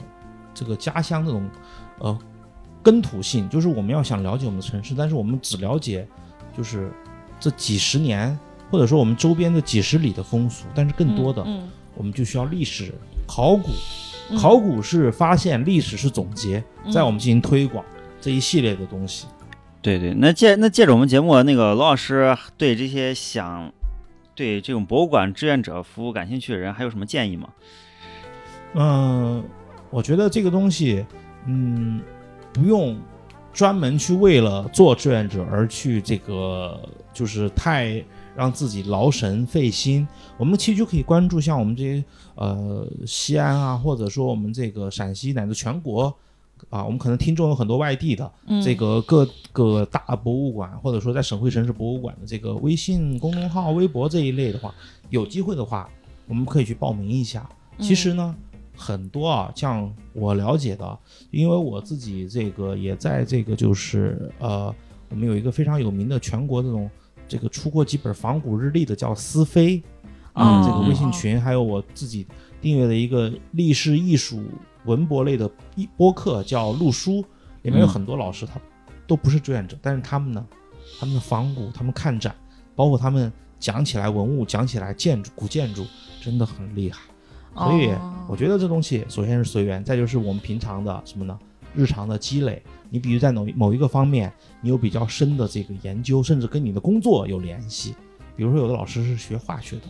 [0.53, 1.47] 这个家乡这种
[1.99, 2.17] 呃
[2.81, 6.07] 根土性，就是我们要想了解我们的城市，但是我们只了解
[6.55, 6.91] 就是
[7.39, 8.37] 这几十年，
[8.71, 12.93] 或者说我们周边的几十里的风俗，但是更多的、嗯，我们就需要历史
[13.27, 13.69] 考古。
[14.29, 17.83] 嗯考古是发现，历史是总结，嗯在我们进行推广
[18.19, 19.25] 这一系列的东西。
[19.81, 23.71] 对对，那借那借着我们节目，那个罗老师对这些想
[24.35, 27.47] 对这种博物馆志愿者服务感兴趣的人，还有什么建议吗？
[28.73, 29.41] 嗯，
[29.89, 31.05] 我觉得这个东西，
[31.45, 32.01] 嗯，
[32.51, 32.99] 不用
[33.53, 36.77] 专门去为了做志愿者而去这个，
[37.13, 38.03] 就是太
[38.37, 40.07] 让自己劳神费心。
[40.37, 42.03] 我们其实就可以关注像我们这些
[42.35, 46.15] 呃西安啊，或者说我们这个陕西乃至全国
[46.69, 54.73] 啊，我们可能听众有很多外地的，嗯这个各个大博物馆，或者说在省会城市博物馆的这个微信公众号、微博这一类的话，
[55.09, 55.89] 有机会的话，
[56.27, 57.49] 我们可以去报名一下。
[57.79, 58.35] 其实呢，
[58.75, 60.97] 很多啊，像我了解的，
[61.31, 64.73] 因为我自己这个也在这个就是呃，
[65.09, 66.89] 我们有一个非常有名的全国这种
[67.27, 69.81] 这个出过几本仿古日历的叫思飞
[70.33, 72.25] 啊、嗯这个微信群，还有我自己
[72.61, 74.43] 订阅的一个历史艺术
[74.85, 77.25] 文博类的一播客叫陆书，
[77.63, 78.59] 里面有嗯很多老师他
[79.05, 80.45] 都不是志愿者，但是他们呢，
[80.99, 82.35] 他们的仿古，他们看展，
[82.75, 85.85] 包括他们讲起来文物，讲起来建筑古建筑，
[86.21, 86.99] 真的很厉害。
[87.55, 91.37] 所以哦我觉得这东西首先是随缘，再就是我们平常的什么呢？
[91.77, 92.61] 日常的积累。
[92.89, 97.93] 你比如在某某一个方面，你有比较深的这个研究，甚至跟你的工作有联系。
[98.35, 99.83] 比如说，有的老师是学化学的，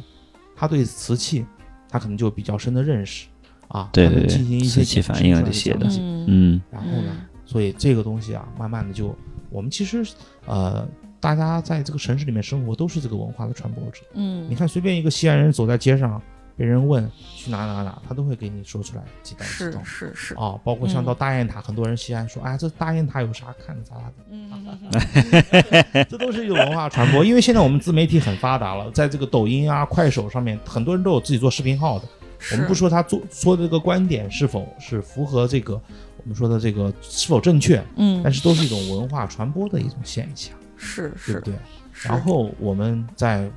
[0.56, 1.46] 他对瓷器
[1.90, 3.28] 他可能就有比较深的认识
[3.68, 6.00] 啊，对对对进行一些瓷器反应啊这些的东西。
[6.02, 9.16] 嗯嗯然后呢，所以这个东西啊，慢慢的就
[9.50, 10.06] 我们其实
[10.46, 10.88] 呃，
[11.20, 14.02] 大家在这个城市里面生活都是这个文化的传播者。
[14.14, 16.22] 嗯你看，随便一个西安人走在街上，
[16.58, 19.72] 被人问去哪哪哪，他都会给你说出来几道几是。
[19.84, 27.24] 是是，啊、包括像嗯到大雁塔，很多人西安说，哎，这大雁塔有啥看的咋咋的，嗯 这都是一种文化传播。
[27.24, 32.06] 因为现在我们自媒体很发达了，在这个抖音啊、快手上面，很多人都有自己做视频号的。
[32.52, 41.56] 我们不说他做说的这个观点是否是符合这个我们说的这个是否正确，嗯但是都是一种文化传播的一种现象，是是对不，对？
[41.94, 43.50] 是然后我们在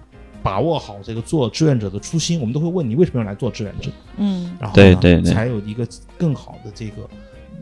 [0.43, 5.87] 把握好这个做志愿者的初心，我们都会问你为什么要来做志愿者，嗯然后呢对对对才有一个
[6.17, 7.09] 更好的这个，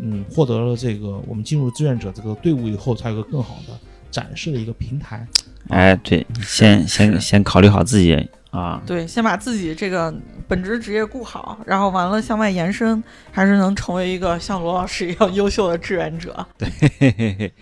[0.01, 3.79] 嗯，获得了这个我们进入志愿者这个队伍以后，才有个更好的
[4.11, 5.27] 展示的一个平台。
[5.69, 10.15] 哎，对，先先先考虑好自己啊，对，先把自己这个
[10.47, 16.47] 本职职业顾好，然后完了向外延伸，还是能成为一个像罗老师一样优秀的志愿者。
[16.59, 17.53] 嘿嘿嘿。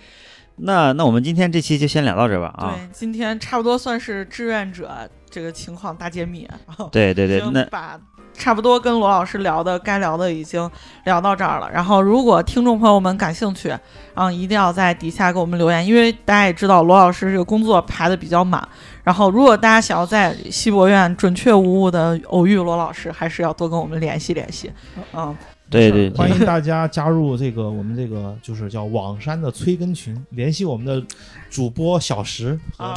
[0.58, 2.74] 那那我们今天这期就先聊到这儿吧啊。
[2.74, 6.48] 对，今天差不多算是志愿者这个情况大揭秘。
[6.90, 7.98] 对对对那把
[8.32, 10.70] 差不多跟罗老师聊的该聊的已经
[11.04, 11.70] 聊到这儿了。
[11.72, 13.74] 然后，如果听众朋友们感兴趣，
[14.14, 18.66] 嗯，一定要在底下给我们留言，因为大家也知道罗老师这个工作排的比较满。
[19.02, 24.70] 然后，如果大家想要在西博院准确无误的偶遇罗老师，还是要多跟我们联系联系。
[25.14, 25.34] 嗯，
[25.68, 31.02] 对对对，欢迎大家加入这个我们这个就是叫网山的催更群，联系我们的
[31.50, 32.94] 主播小石和老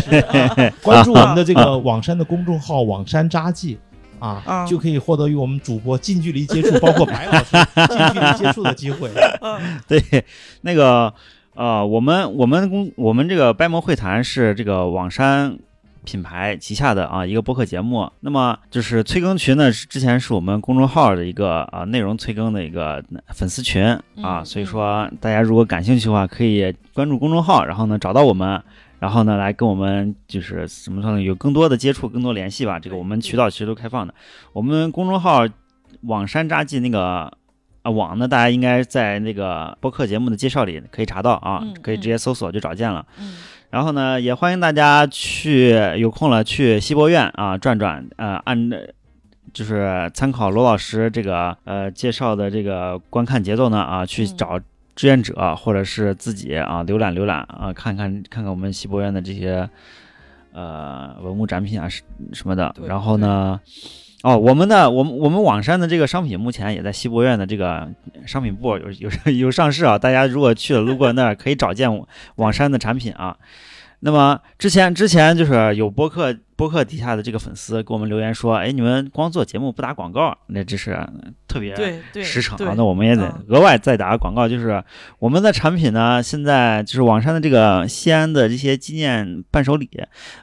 [0.00, 3.78] 师，啊 关注我们的这个网山的公众号“网山札记”。
[4.22, 7.56] 啊，啊就可以获得与我们主播近距离接触，包括白老师
[7.90, 9.10] 近距离接触的机会。
[9.88, 10.00] 对，
[10.60, 11.12] 那个
[11.56, 15.58] 呃，我们我们公我们这个掰馍会谈是这个网山
[16.04, 18.10] 品牌旗下的啊一个播客节目。
[18.20, 28.62] 那么就是催更群呢，是之前是我们公众号的一个啊内容催更的一个粉丝群啊，嗯所以说大家如果感兴趣的话，可以关注公众号，然后呢找到我们。
[28.98, 32.78] 然后呢，来跟我们就是怎么说呢，有更多的接触，更多联系吧。
[32.78, 34.14] 这个我们渠道其实都开放的。
[34.52, 35.44] 我们公众号
[36.06, 37.28] “网山札记”那个
[37.82, 43.04] 啊网呢，大家应该在那个播客节目的介绍里可以查到啊，嗯可以直接搜索就找见了。
[43.18, 43.34] 嗯
[43.72, 48.70] 然后呢，也欢迎大家去有空了去西博院啊转转，呃，按
[49.54, 54.60] 就是参考罗老师这个呃介绍的这个观看节奏呢啊，去嗯找
[54.94, 59.66] 志愿者或者是自己啊浏览浏览啊，看看看看我们西博院的这些
[60.52, 62.02] 呃文物展品啊什
[62.34, 62.74] 什么的。
[62.86, 63.58] 然后呢，
[64.22, 67.88] 哦，我们的我们我们网山的这个商品目前也在西博院的这个
[68.24, 71.90] 商品部有有 有上市啊，大家如果去了路过那儿可以找见
[72.36, 73.36] 网 山的产品啊。
[74.04, 80.98] 那么之前之前就是有播客播客底下的这个粉丝给我们留言说，哎，你们光做节目不打广告，那这是
[81.46, 82.74] 特别对对，对实诚啊。
[82.76, 84.82] 那我们也得嗯额外再打个广告，就是
[85.20, 89.88] 我们的产品呢，现在就是网山的这个西安的这些纪念伴手礼，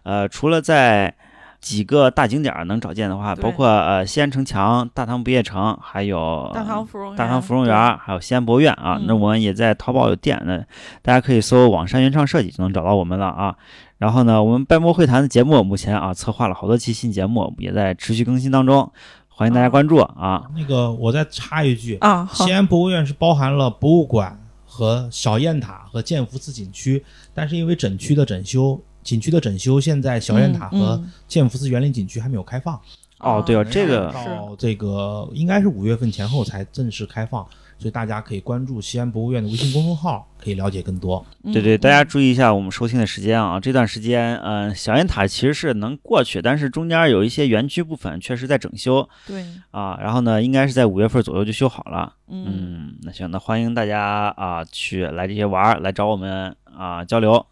[0.03, 1.13] 呃，除了在
[1.61, 8.97] 几个大景点儿能找见的话，包括呃西安城墙、大唐不夜城，还有大唐芙蓉园大唐芙蓉园儿，还有西安博物院啊。
[8.99, 10.57] 嗯那我们也在淘宝有店那，
[11.01, 13.55] 大家可以搜“网山原创设计”就能找到我们了啊。
[13.97, 18.89] 然后呢，我们拜墨会谈的节目目前啊策划了好多期新节目，也在持续更新当中，
[19.27, 20.43] 欢迎大家关注啊。
[20.55, 27.03] 那个，我再插一句，啊，西安博物院是包含了博物馆和小雁塔和建福寺景区，
[27.33, 32.79] 但是因为整区的整修，景区的整修，现在小雁塔和嗯建福寺园林景区还没有开放。
[33.19, 37.45] 哦，对哦，啊这个这个应该是五月份前后才正式开放，
[37.77, 41.25] 所以大家可以关注西安博物院的微信公众号，可以了解更多。
[41.43, 52.13] 嗯对对，大家注意一下我们收听的时间啊，这段时间，嗯、小雁塔其实是能过去，但是中间有一些园区部分确实在整修对，啊，然后呢，应该是在五月份左右就修好了。
[52.29, 57.45] 嗯嗯，那行，那欢迎大家啊去来这些玩儿，来找我们啊交流。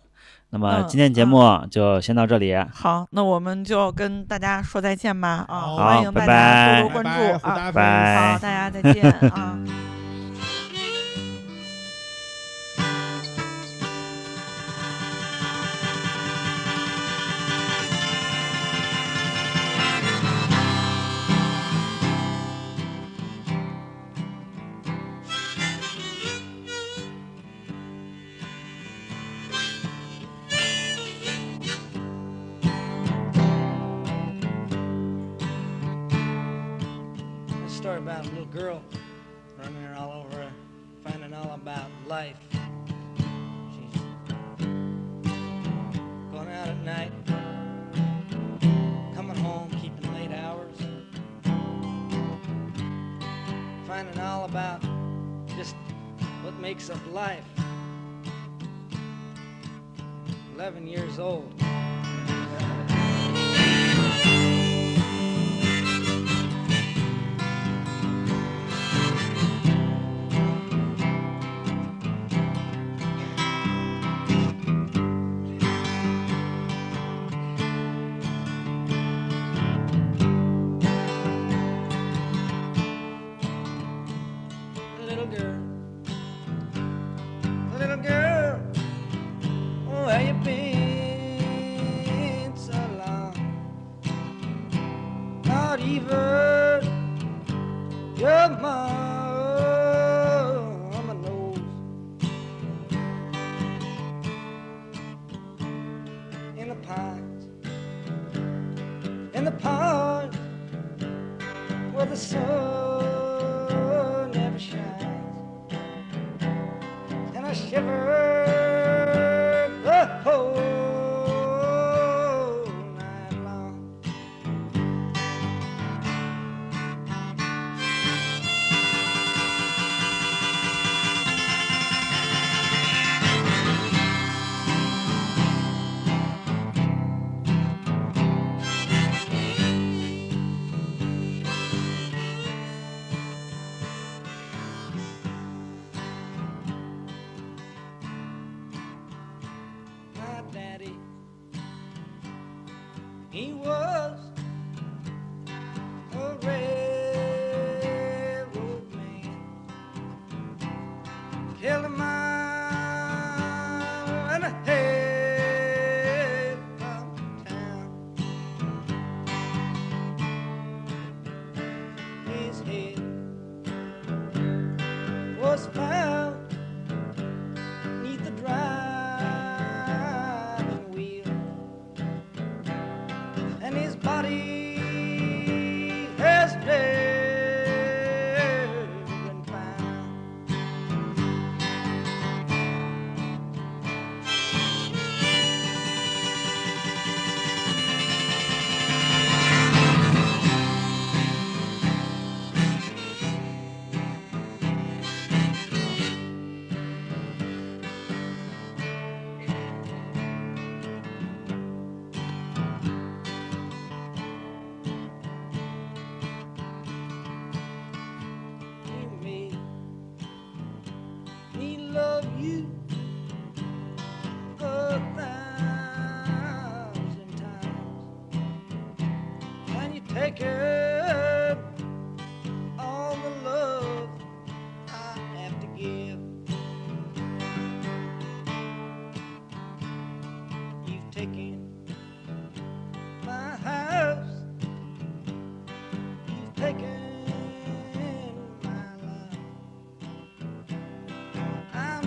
[0.49, 5.59] 那么嗯今天节目就先到这里，好，那我们就跟大家说再见吧啊！
[5.59, 7.55] 好欢迎大拜拜家多多关注啊！
[7.55, 9.59] 拜拜好，大家再见啊！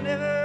[0.03, 0.40] never